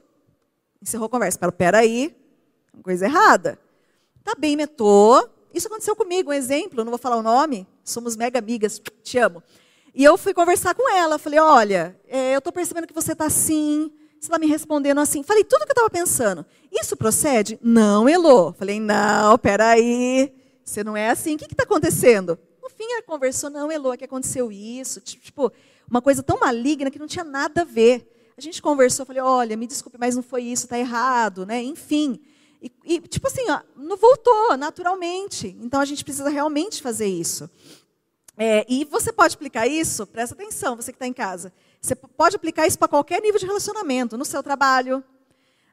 [0.81, 1.51] Encerrou a conversa.
[1.51, 2.15] Peraí,
[2.73, 3.57] uma coisa errada.
[4.23, 5.29] Tá bem, metou.
[5.57, 9.41] Isso aconteceu comigo, um exemplo, não vou falar o nome, somos mega amigas, te amo.
[9.93, 13.25] E eu fui conversar com ela, falei, olha, é, eu estou percebendo que você está
[13.25, 15.23] assim, você está me respondendo assim.
[15.23, 16.45] Falei tudo o que eu estava pensando.
[16.71, 17.57] Isso procede?
[17.59, 18.53] Não, Elô.
[18.53, 20.31] Falei, não, peraí,
[20.63, 22.37] você não é assim, o que está acontecendo?
[22.61, 25.01] No fim, ela conversou, não, Elô, é que aconteceu isso.
[25.01, 25.51] Tipo,
[25.89, 28.07] uma coisa tão maligna que não tinha nada a ver.
[28.37, 31.63] A gente conversou, falei, olha, me desculpe, mas não foi isso, está errado, né?
[31.63, 32.19] Enfim.
[32.61, 35.55] E, e, tipo assim, ó, não voltou naturalmente.
[35.61, 37.49] Então a gente precisa realmente fazer isso.
[38.37, 41.51] É, e você pode aplicar isso, presta atenção, você que está em casa.
[41.81, 45.03] Você pode aplicar isso para qualquer nível de relacionamento, no seu trabalho,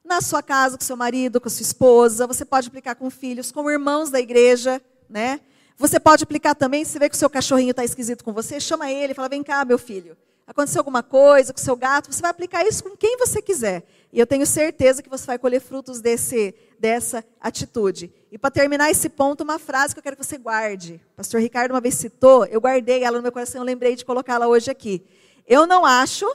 [0.03, 2.27] na sua casa, com seu marido, com sua esposa.
[2.27, 5.41] Você pode aplicar com filhos, com irmãos da igreja, né?
[5.77, 8.91] Você pode aplicar também, se vê que o seu cachorrinho está esquisito com você, chama
[8.91, 10.17] ele fala: vem cá, meu filho
[10.47, 13.85] aconteceu alguma coisa com o seu gato, você vai aplicar isso com quem você quiser.
[14.13, 18.13] E eu tenho certeza que você vai colher frutos desse, dessa atitude.
[18.31, 21.01] E para terminar esse ponto, uma frase que eu quero que você guarde.
[21.15, 24.05] O pastor Ricardo uma vez citou, eu guardei ela no meu coração, eu lembrei de
[24.05, 25.05] colocá-la hoje aqui.
[25.47, 26.27] Eu não acho,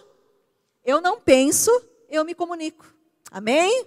[0.84, 1.72] eu não penso,
[2.10, 2.86] eu me comunico.
[3.32, 3.86] Amém?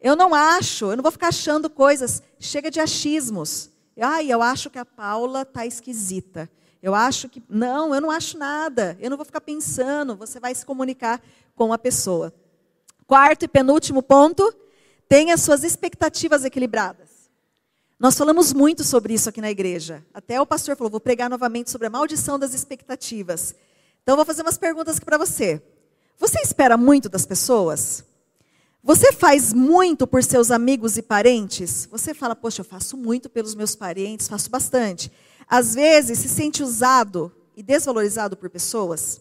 [0.00, 2.22] Eu não acho, eu não vou ficar achando coisas.
[2.38, 3.70] Chega de achismos.
[4.00, 6.50] Ai, eu acho que a Paula está esquisita.
[6.82, 7.40] Eu acho que.
[7.48, 8.98] Não, eu não acho nada.
[9.00, 10.16] Eu não vou ficar pensando.
[10.16, 11.22] Você vai se comunicar
[11.54, 12.34] com a pessoa.
[13.06, 14.52] Quarto e penúltimo ponto:
[15.08, 17.30] tenha suas expectativas equilibradas.
[18.00, 20.04] Nós falamos muito sobre isso aqui na igreja.
[20.12, 23.54] Até o pastor falou: vou pregar novamente sobre a maldição das expectativas.
[24.02, 25.62] Então, vou fazer umas perguntas para você.
[26.18, 28.04] Você espera muito das pessoas?
[28.82, 31.86] Você faz muito por seus amigos e parentes?
[31.86, 35.08] Você fala, poxa, eu faço muito pelos meus parentes, faço bastante
[35.48, 39.20] às vezes se sente usado e desvalorizado por pessoas?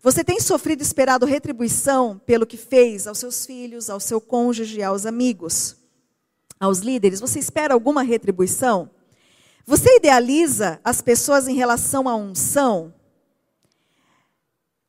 [0.00, 5.04] Você tem sofrido esperado retribuição pelo que fez aos seus filhos, ao seu cônjuge, aos
[5.04, 5.76] amigos,
[6.58, 7.20] aos líderes?
[7.20, 8.90] Você espera alguma retribuição?
[9.66, 12.94] Você idealiza as pessoas em relação à unção,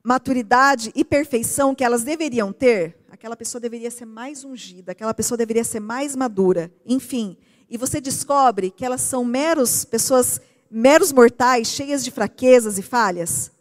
[0.01, 2.97] maturidade e perfeição que elas deveriam ter?
[3.09, 7.35] Aquela pessoa deveria ser mais ungida, aquela pessoa deveria ser mais madura, enfim.
[7.69, 10.39] E você descobre que elas são meros pessoas
[10.69, 13.51] meros mortais, cheias de fraquezas e falhas?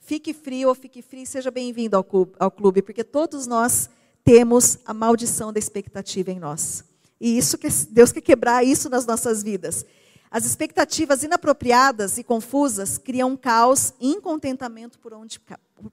[0.00, 3.90] Fique frio ou fique frio, seja bem-vindo ao, clube, porque todos nós
[4.24, 6.84] temos a maldição da expectativa em nós.
[7.20, 9.84] E isso que Deus quer quebrar isso nas nossas vidas.
[10.30, 15.40] As expectativas inapropriadas e confusas criam caos e incontentamento por onde,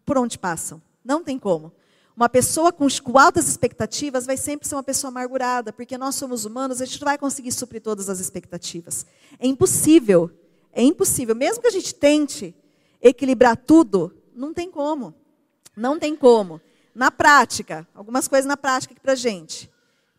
[0.05, 0.81] por onde passam.
[1.03, 1.71] Não tem como.
[2.15, 6.45] Uma pessoa com, com, altas expectativas vai sempre ser uma pessoa amargurada, porque nós somos
[6.45, 9.05] humanos, a gente não vai conseguir suprir todas as expectativas.
[9.37, 10.31] É impossível.
[10.75, 11.33] É impossível.
[11.33, 12.53] Mesmo que a gente tente
[13.01, 15.15] equilibrar tudo, não tem como.
[15.75, 16.59] Não tem como.
[16.93, 19.71] Na prática, algumas coisas na prática aqui pra gente.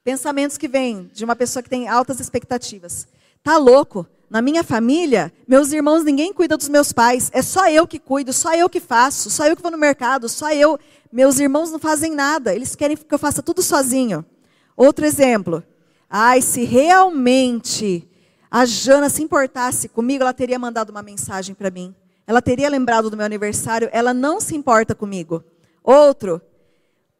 [0.02, 3.06] Pensamentos que vêm de uma pessoa que tem altas expectativas.
[3.42, 4.06] Tá louco?
[4.28, 7.30] Na minha família, meus irmãos, ninguém cuida dos meus pais.
[7.32, 10.28] É só eu que cuido, só eu que faço, só eu que vou no mercado,
[10.28, 10.78] só eu.
[11.12, 14.24] Meus irmãos não fazem nada, eles querem que eu faça tudo sozinho.
[14.76, 15.62] Outro exemplo.
[16.10, 18.08] Ai, se realmente
[18.50, 21.94] a Jana se importasse comigo, ela teria mandado uma mensagem para mim.
[22.26, 25.44] Ela teria lembrado do meu aniversário, ela não se importa comigo.
[25.82, 26.40] Outro.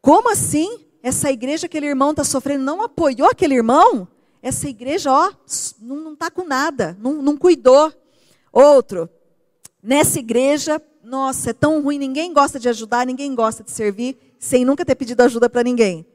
[0.01, 0.85] Como assim?
[1.01, 4.07] Essa igreja, aquele irmão está sofrendo, não apoiou aquele irmão?
[4.41, 5.31] Essa igreja, ó,
[5.79, 7.93] não está com nada, não, não cuidou.
[8.51, 9.09] Outro.
[9.81, 14.65] Nessa igreja, nossa, é tão ruim, ninguém gosta de ajudar, ninguém gosta de servir, sem
[14.65, 16.05] nunca ter pedido ajuda para ninguém.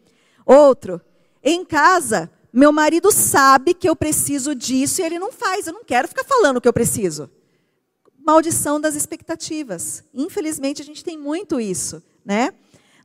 [0.45, 1.01] Outro,
[1.43, 5.85] em casa, meu marido sabe que eu preciso disso e ele não faz, eu não
[5.85, 7.31] quero ficar falando o que eu preciso.
[8.19, 10.05] Maldição das expectativas.
[10.13, 12.53] Infelizmente, a gente tem muito isso, né?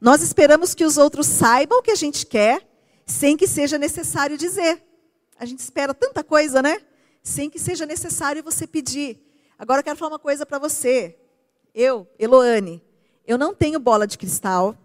[0.02, 2.68] Nós esperamos que os outros saibam o que a gente quer,
[3.06, 4.84] sem que seja necessário dizer.
[5.40, 6.82] A gente espera tanta coisa, né?
[7.24, 9.20] Sem que seja necessário você pedir.
[9.58, 11.18] Agora eu quero falar uma coisa para você.
[11.74, 12.84] Eu, Eloane,
[13.26, 14.76] eu não tenho bola de cristal,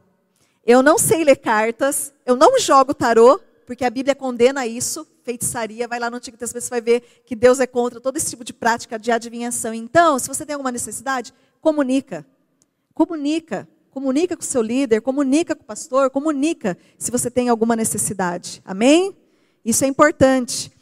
[0.65, 5.89] eu não sei ler cartas, eu não jogo tarô, porque a Bíblia condena isso, feitiçaria.
[5.89, 8.45] Vai lá no Antigo Testamento, você vai ver que Deus é contra todo esse tipo
[8.45, 9.73] de prática de adivinhação.
[9.73, 12.27] Então, se você tem alguma necessidade, comunica.
[12.95, 13.69] Comunica.
[13.91, 18.63] Comunica com o seu líder, comunica com o pastor, comunica se você tem alguma necessidade.
[18.65, 19.15] Amém?
[19.63, 20.73] Isso é importante.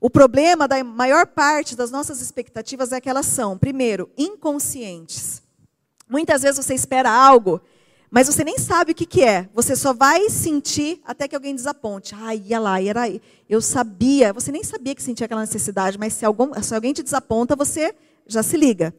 [0.00, 5.42] O problema da maior parte das nossas expectativas é que elas são, primeiro, inconscientes.
[6.08, 7.60] Muitas vezes você espera algo,
[8.10, 9.48] mas você nem sabe o que, que é.
[9.54, 12.12] Você só vai sentir até que alguém desaponte.
[12.18, 13.02] Ai, ia lá, era.
[13.48, 14.32] Eu sabia.
[14.32, 17.94] Você nem sabia que sentia aquela necessidade, mas se, algum, se alguém te desaponta, você
[18.26, 18.92] já se liga.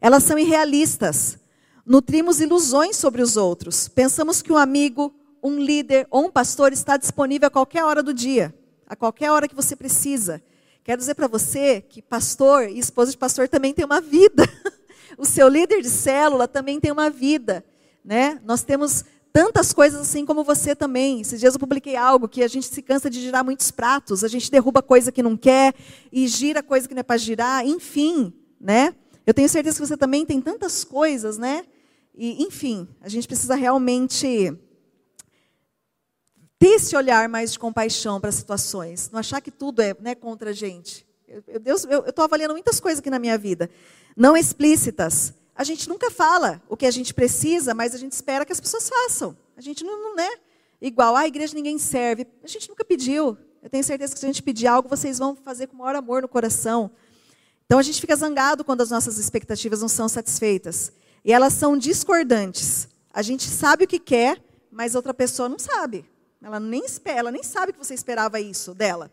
[0.00, 1.38] Elas são irrealistas.
[1.84, 3.86] Nutrimos ilusões sobre os outros.
[3.86, 8.12] Pensamos que um amigo, um líder ou um pastor está disponível a qualquer hora do
[8.12, 8.52] dia,
[8.88, 10.42] a qualquer hora que você precisa.
[10.82, 14.42] Quero dizer para você que pastor e esposa de pastor também tem uma vida.
[15.18, 17.64] O seu líder de célula também tem uma vida,
[18.06, 18.40] né?
[18.44, 21.20] Nós temos tantas coisas assim como você também.
[21.20, 24.28] Esses dias eu publiquei algo que a gente se cansa de girar muitos pratos, a
[24.28, 25.74] gente derruba coisa que não quer
[26.12, 28.94] e gira coisa que não é para girar, enfim, né?
[29.26, 31.64] Eu tenho certeza que você também tem tantas coisas, né?
[32.14, 34.56] E, enfim, a gente precisa realmente
[36.58, 40.14] ter esse olhar mais de compaixão para as situações, não achar que tudo é né,
[40.14, 41.04] contra a gente.
[41.28, 41.74] Eu,
[42.06, 43.68] estou avaliando muitas coisas aqui na minha vida
[44.16, 45.34] não explícitas.
[45.56, 48.60] A gente nunca fala o que a gente precisa, mas a gente espera que as
[48.60, 49.36] pessoas façam.
[49.56, 50.38] A gente não, não é
[50.80, 52.26] igual, ah, a igreja ninguém serve.
[52.44, 53.38] A gente nunca pediu.
[53.62, 56.20] Eu tenho certeza que se a gente pedir algo, vocês vão fazer com maior amor
[56.20, 56.90] no coração.
[57.64, 60.92] Então a gente fica zangado quando as nossas expectativas não são satisfeitas.
[61.24, 62.88] E elas são discordantes.
[63.12, 64.40] A gente sabe o que quer,
[64.70, 66.04] mas outra pessoa não sabe.
[66.42, 69.10] Ela nem espera, ela nem sabe que você esperava isso dela.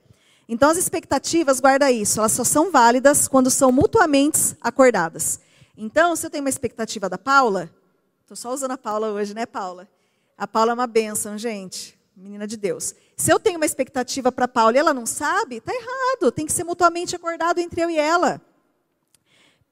[0.48, 5.40] Então, as expectativas, guarda isso, elas só são válidas quando são mutuamente acordadas.
[5.78, 7.70] Então, se eu tenho uma expectativa da Paula,
[8.22, 9.88] estou só usando a Paula hoje, né, Paula?
[10.38, 12.94] A Paula é uma bênção, gente, menina de Deus.
[13.16, 16.46] Se eu tenho uma expectativa para a Paula e ela não sabe, está errado, tem
[16.46, 18.42] que ser mutuamente acordado entre eu e ela.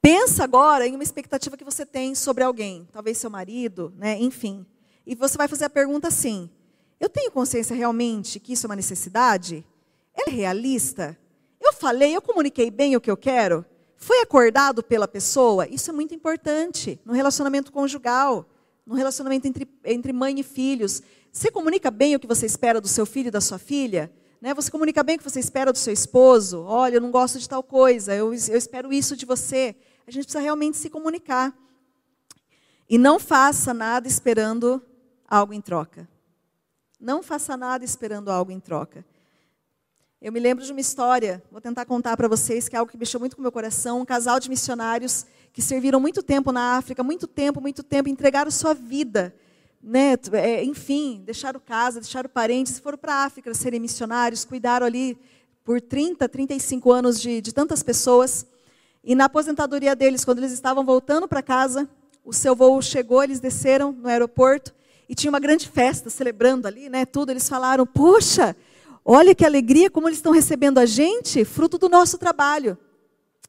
[0.00, 4.66] Pensa agora em uma expectativa que você tem sobre alguém, talvez seu marido, né, enfim.
[5.06, 6.50] E você vai fazer a pergunta assim:
[6.98, 9.64] eu tenho consciência realmente que isso é uma necessidade?
[10.14, 11.16] é realista?
[11.60, 13.64] Eu falei, eu comuniquei bem o que eu quero?
[14.02, 15.68] Foi acordado pela pessoa?
[15.68, 18.44] Isso é muito importante no relacionamento conjugal,
[18.84, 21.00] no relacionamento entre, entre mãe e filhos.
[21.30, 24.12] Você comunica bem o que você espera do seu filho e da sua filha?
[24.40, 24.52] Né?
[24.54, 26.64] Você comunica bem o que você espera do seu esposo?
[26.64, 29.76] Olha, eu não gosto de tal coisa, eu, eu espero isso de você.
[30.04, 31.56] A gente precisa realmente se comunicar.
[32.90, 34.82] E não faça nada esperando
[35.28, 36.08] algo em troca.
[36.98, 39.06] Não faça nada esperando algo em troca.
[40.24, 42.96] Eu me lembro de uma história, vou tentar contar para vocês, que é algo que
[42.96, 44.00] mexeu muito com o meu coração.
[44.00, 48.48] Um casal de missionários que serviram muito tempo na África, muito tempo, muito tempo, entregaram
[48.48, 49.34] sua vida.
[49.82, 50.14] Né?
[50.34, 55.18] É, enfim, deixaram casa, deixaram parentes, foram para a África serem missionários, cuidaram ali
[55.64, 58.46] por 30, 35 anos de, de tantas pessoas.
[59.02, 61.90] E na aposentadoria deles, quando eles estavam voltando para casa,
[62.24, 64.72] o seu voo chegou, eles desceram no aeroporto
[65.08, 67.04] e tinha uma grande festa celebrando ali, né?
[67.04, 67.30] Tudo.
[67.30, 68.54] Eles falaram: Puxa,
[69.04, 72.78] Olha que alegria como eles estão recebendo a gente, fruto do nosso trabalho.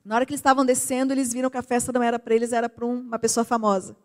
[0.04, 2.51] Na hora que eles estavam descendo, eles viram que a festa não era para eles,
[2.51, 3.95] era para uma pessoa famosa.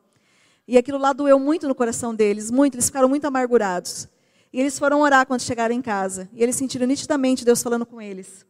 [0.67, 4.07] E aquilo lá doeu muito no coração deles, muito, eles ficaram muito amargurados.
[4.53, 6.29] E eles foram orar quando chegaram em casa.
[6.33, 8.47] E eles sentiram nitidamente Deus falando com eles.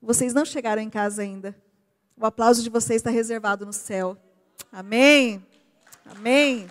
[0.00, 1.56] Vocês não chegaram em casa ainda.
[2.16, 4.16] O aplauso de vocês está reservado no céu.
[4.70, 5.44] Amém.
[6.04, 6.66] Amém.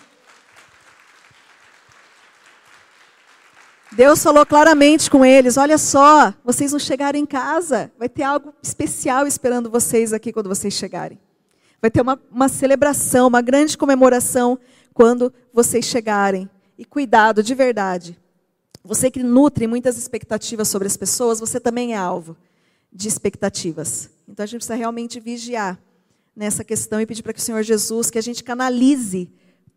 [3.94, 8.54] Deus falou claramente com eles: olha só, vocês não chegaram em casa, vai ter algo
[8.62, 11.20] especial esperando vocês aqui quando vocês chegarem.
[11.80, 14.58] Vai ter uma, uma celebração, uma grande comemoração
[14.94, 16.48] quando vocês chegarem.
[16.78, 18.18] E cuidado, de verdade.
[18.84, 22.36] Você que nutre muitas expectativas sobre as pessoas, você também é alvo
[22.92, 24.10] de expectativas.
[24.26, 25.78] Então a gente precisa realmente vigiar
[26.34, 29.30] nessa questão e pedir para que o Senhor Jesus, que a gente canalize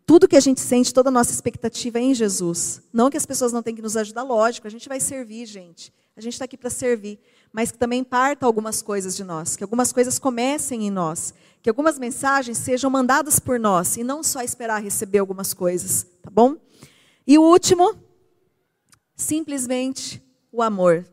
[0.06, 2.80] tudo que a gente sente, toda a nossa expectativa em Jesus.
[2.92, 5.92] Não que as pessoas não tenham que nos ajudar, lógico, a gente vai servir, gente.
[6.16, 7.18] A gente está aqui para servir,
[7.52, 11.68] mas que também parta algumas coisas de nós, que algumas coisas comecem em nós, que
[11.68, 16.56] algumas mensagens sejam mandadas por nós e não só esperar receber algumas coisas, tá bom?
[17.26, 17.94] E o último,
[19.16, 21.04] simplesmente o amor.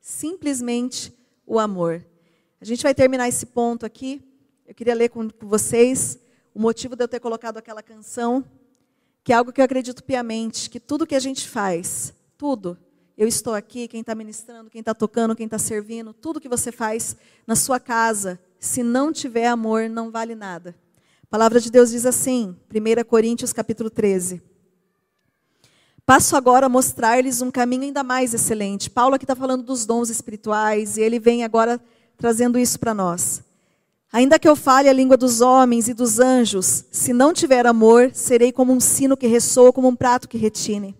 [0.00, 1.16] Simplesmente
[1.46, 2.04] o amor.
[2.60, 4.20] A gente vai terminar esse ponto aqui.
[4.66, 6.18] Eu queria ler com vocês
[6.54, 8.44] o motivo de eu ter colocado aquela canção,
[9.24, 12.78] que é algo que eu acredito piamente, que tudo que a gente faz, tudo,
[13.18, 16.70] eu estou aqui, quem está ministrando, quem está tocando, quem está servindo, tudo que você
[16.70, 20.76] faz na sua casa, se não tiver amor, não vale nada.
[21.22, 24.40] A palavra de Deus diz assim, 1 Coríntios capítulo 13.
[26.06, 28.90] Passo agora a mostrar-lhes um caminho ainda mais excelente.
[28.90, 31.80] Paulo aqui está falando dos dons espirituais e ele vem agora
[32.16, 33.42] trazendo isso para nós.
[34.14, 38.12] Ainda que eu fale a língua dos homens e dos anjos, se não tiver amor,
[38.14, 40.96] serei como um sino que ressoa, como um prato que retine.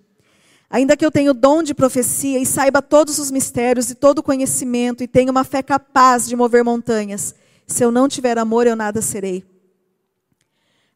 [0.68, 4.18] Ainda que eu tenha o dom de profecia e saiba todos os mistérios e todo
[4.18, 7.36] o conhecimento e tenha uma fé capaz de mover montanhas,
[7.68, 9.44] se eu não tiver amor, eu nada serei.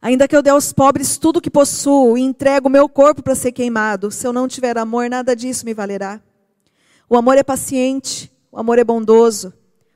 [0.02, 3.22] Ainda que eu dê aos pobres tudo o que possuo e entrego o meu corpo
[3.22, 6.20] para ser queimado, se eu não tiver amor, nada disso me valerá.
[7.08, 9.52] O amor é paciente, o amor é bondoso,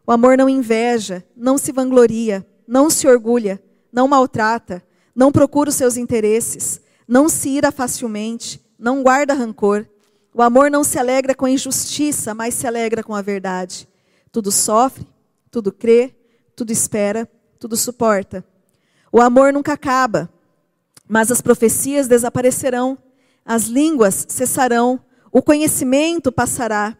[0.07, 4.83] o amor não inveja, não se vangloria, não se orgulha, não maltrata,
[5.15, 9.87] não procura os seus interesses, não se ira facilmente, não guarda rancor.
[10.35, 13.89] O amor não se alegra com a injustiça, mas se alegra com a verdade.
[14.33, 15.07] Tudo sofre,
[15.51, 16.15] tudo crê,
[16.57, 18.45] tudo espera, tudo suporta.
[19.13, 20.33] O amor nunca acaba,
[21.07, 22.97] mas as profecias desaparecerão,
[23.45, 24.99] as línguas cessarão,
[25.31, 26.97] o conhecimento passará,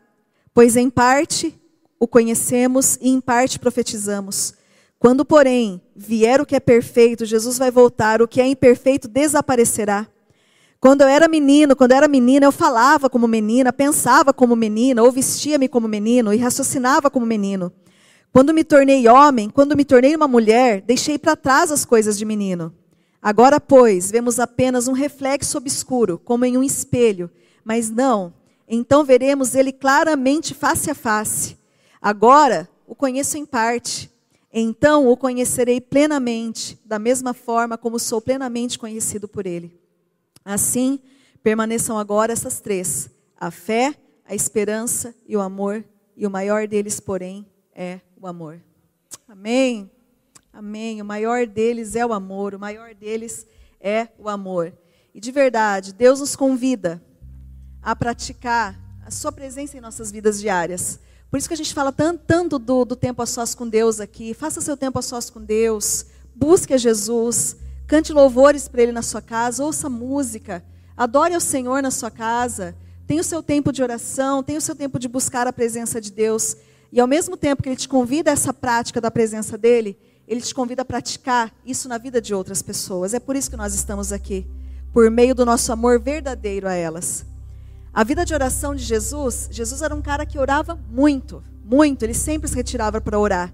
[0.53, 1.59] pois em parte
[2.03, 4.55] o conhecemos e em parte profetizamos.
[4.99, 10.09] Quando, porém, vier o que é perfeito, Jesus vai voltar, o que é imperfeito desaparecerá.
[10.81, 15.01] Quando eu era menino, quando eu era menina, eu falava como menina, pensava como menina,
[15.01, 17.73] ou vestia-me como menino e raciocinava como menino.
[18.33, 22.25] Quando me tornei homem, quando me tornei uma mulher, deixei para trás as coisas de
[22.25, 22.75] menino.
[23.23, 27.31] Agora, pois, vemos apenas um reflexo obscuro, como em um espelho,
[27.65, 28.35] mas não,
[28.67, 31.62] então veremos ele claramente face a face.
[32.03, 34.11] Agora o conheço em parte,
[34.53, 39.81] então o conhecerei plenamente, da mesma forma como sou plenamente conhecido por ele.
[40.45, 40.99] Assim,
[41.45, 43.95] permaneçam agora essas três: a fé,
[44.25, 45.85] a esperança e o amor,
[46.17, 48.61] e o maior deles, porém, é o amor.
[49.29, 49.89] Amém?
[50.53, 51.01] Amém.
[51.01, 53.47] O maior deles é o amor, o maior deles
[53.81, 54.73] é o amor.
[55.15, 57.01] E de verdade, Deus nos convida
[57.81, 58.77] a praticar
[59.07, 60.99] a Sua presença em nossas vidas diárias.
[61.33, 64.01] Por isso que a gente fala tanto, tanto do, do tempo a sós com Deus
[64.01, 64.35] aqui.
[64.35, 66.05] Faça seu tempo a sós com Deus.
[66.37, 67.57] Busque a Jesus.
[67.87, 69.65] Cante louvores para Ele na sua casa.
[69.65, 70.63] Ouça música.
[70.95, 72.77] Adore ao Senhor na sua casa.
[73.07, 74.43] Tenha o seu tempo de oração.
[74.43, 76.55] Tenha o seu tempo de buscar a presença de Deus.
[76.93, 80.43] E ao mesmo tempo que ele te convida a essa prática da presença dele, ele
[80.43, 83.15] te convida a praticar isso na vida de outras pessoas.
[83.15, 84.47] É por isso que nós estamos aqui,
[84.93, 87.25] por meio do nosso amor verdadeiro a elas.
[87.95, 92.15] A vida de oração de Jesus, Jesus era um cara que orava muito, muito, ele
[92.15, 93.53] sempre se retirava para orar.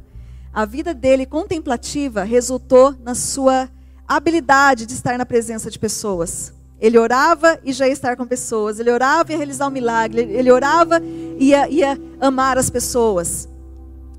[0.54, 3.68] A vida dele contemplativa resultou na sua
[4.06, 6.52] habilidade de estar na presença de pessoas.
[6.80, 8.78] Ele orava e já ia estar com pessoas.
[8.78, 10.22] Ele orava e ia realizar um milagre.
[10.22, 13.48] Ele orava e ia, ia amar as pessoas.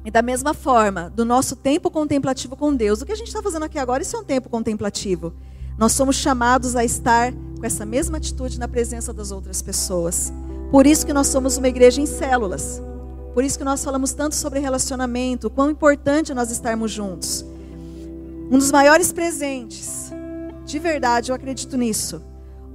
[0.04, 3.42] E da mesma forma, do nosso tempo contemplativo com Deus, o que a gente está
[3.42, 5.34] fazendo aqui agora, isso é um tempo contemplativo.
[5.80, 10.30] Nós somos chamados a estar com essa mesma atitude na presença das outras pessoas.
[10.72, 12.82] Por isso que nós somos uma igreja em células.
[13.34, 17.46] Por isso que nós falamos tanto sobre relacionamento, quão importante nós estarmos juntos.
[18.52, 20.12] Um dos maiores presentes,
[20.66, 22.22] de verdade, eu acredito nisso,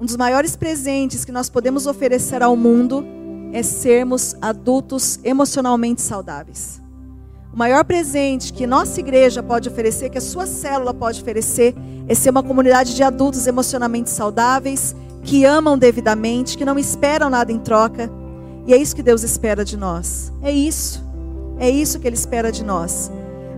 [0.01, 3.05] um dos maiores presentes que nós podemos oferecer ao mundo
[3.53, 6.84] é sermos adultos emocionalmente saudáveis.
[7.55, 11.73] O maior presente que nossa igreja pode oferecer, que a sua célula pode oferecer,
[12.09, 14.93] é ser uma comunidade de adultos emocionalmente saudáveis,
[15.23, 18.11] que amam devidamente, que não esperam nada em troca.
[18.67, 20.33] E é isso que Deus espera de nós.
[20.43, 21.01] É isso.
[21.57, 23.09] É isso que Ele espera de nós.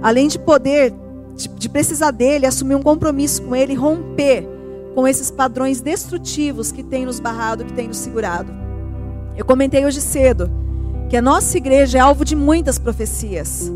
[0.02, 0.92] Além de poder,
[1.34, 4.46] de, de precisar dele, assumir um compromisso com Ele, romper
[4.94, 8.52] com esses padrões destrutivos que tem nos barrado, que tem nos segurado.
[9.34, 10.50] Eu comentei hoje cedo
[11.08, 13.72] que a nossa igreja é alvo de muitas profecias.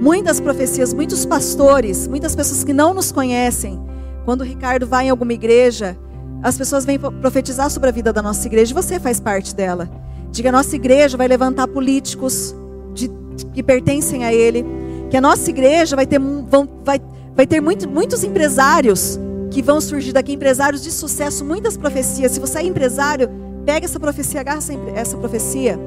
[0.00, 3.80] Muitas profecias, muitos pastores, muitas pessoas que não nos conhecem.
[4.24, 5.96] Quando o Ricardo vai em alguma igreja,
[6.42, 9.88] as pessoas vêm profetizar sobre a vida da nossa igreja e você faz parte dela.
[10.30, 12.54] Diga, a nossa igreja vai levantar políticos
[12.92, 13.10] de,
[13.52, 14.64] que pertencem a ele.
[15.10, 17.00] Que a nossa igreja vai ter, vão, vai,
[17.34, 19.18] vai ter muito, muitos empresários
[19.50, 22.32] que vão surgir daqui, empresários de sucesso, muitas profecias.
[22.32, 23.30] Se você é empresário,
[23.64, 25.78] pega essa profecia, agarra essa, essa profecia.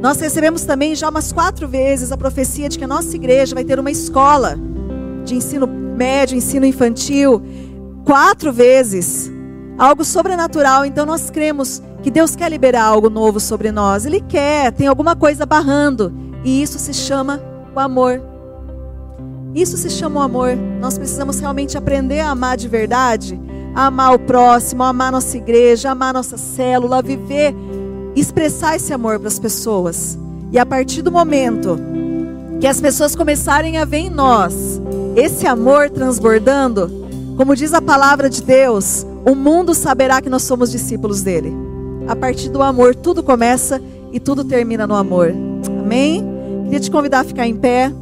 [0.00, 3.64] Nós recebemos também já umas quatro vezes a profecia de que a nossa igreja vai
[3.64, 4.56] ter uma escola
[5.24, 7.42] de ensino médio, ensino infantil.
[8.04, 9.30] Quatro vezes.
[9.76, 10.84] Algo sobrenatural.
[10.84, 14.06] Então nós cremos que Deus quer liberar algo novo sobre nós.
[14.06, 16.12] Ele quer, tem alguma coisa barrando.
[16.44, 17.42] E isso se chama
[17.74, 18.22] o amor.
[19.54, 20.56] Isso se chama o amor.
[20.80, 23.38] Nós precisamos realmente aprender a amar de verdade,
[23.74, 27.52] a amar o próximo, a amar nossa igreja, a amar nossa célula, viver,
[28.20, 30.18] expressar esse amor para as pessoas.
[30.52, 31.78] E a partir do momento
[32.60, 34.80] que as pessoas começarem a ver em nós
[35.14, 40.70] esse amor transbordando, como diz a palavra de Deus, o mundo saberá que nós somos
[40.70, 41.52] discípulos dele.
[42.08, 43.80] A partir do amor, tudo começa
[44.12, 45.32] e tudo termina no amor.
[45.80, 46.24] Amém?
[46.64, 47.92] Queria te convidar a ficar em pé.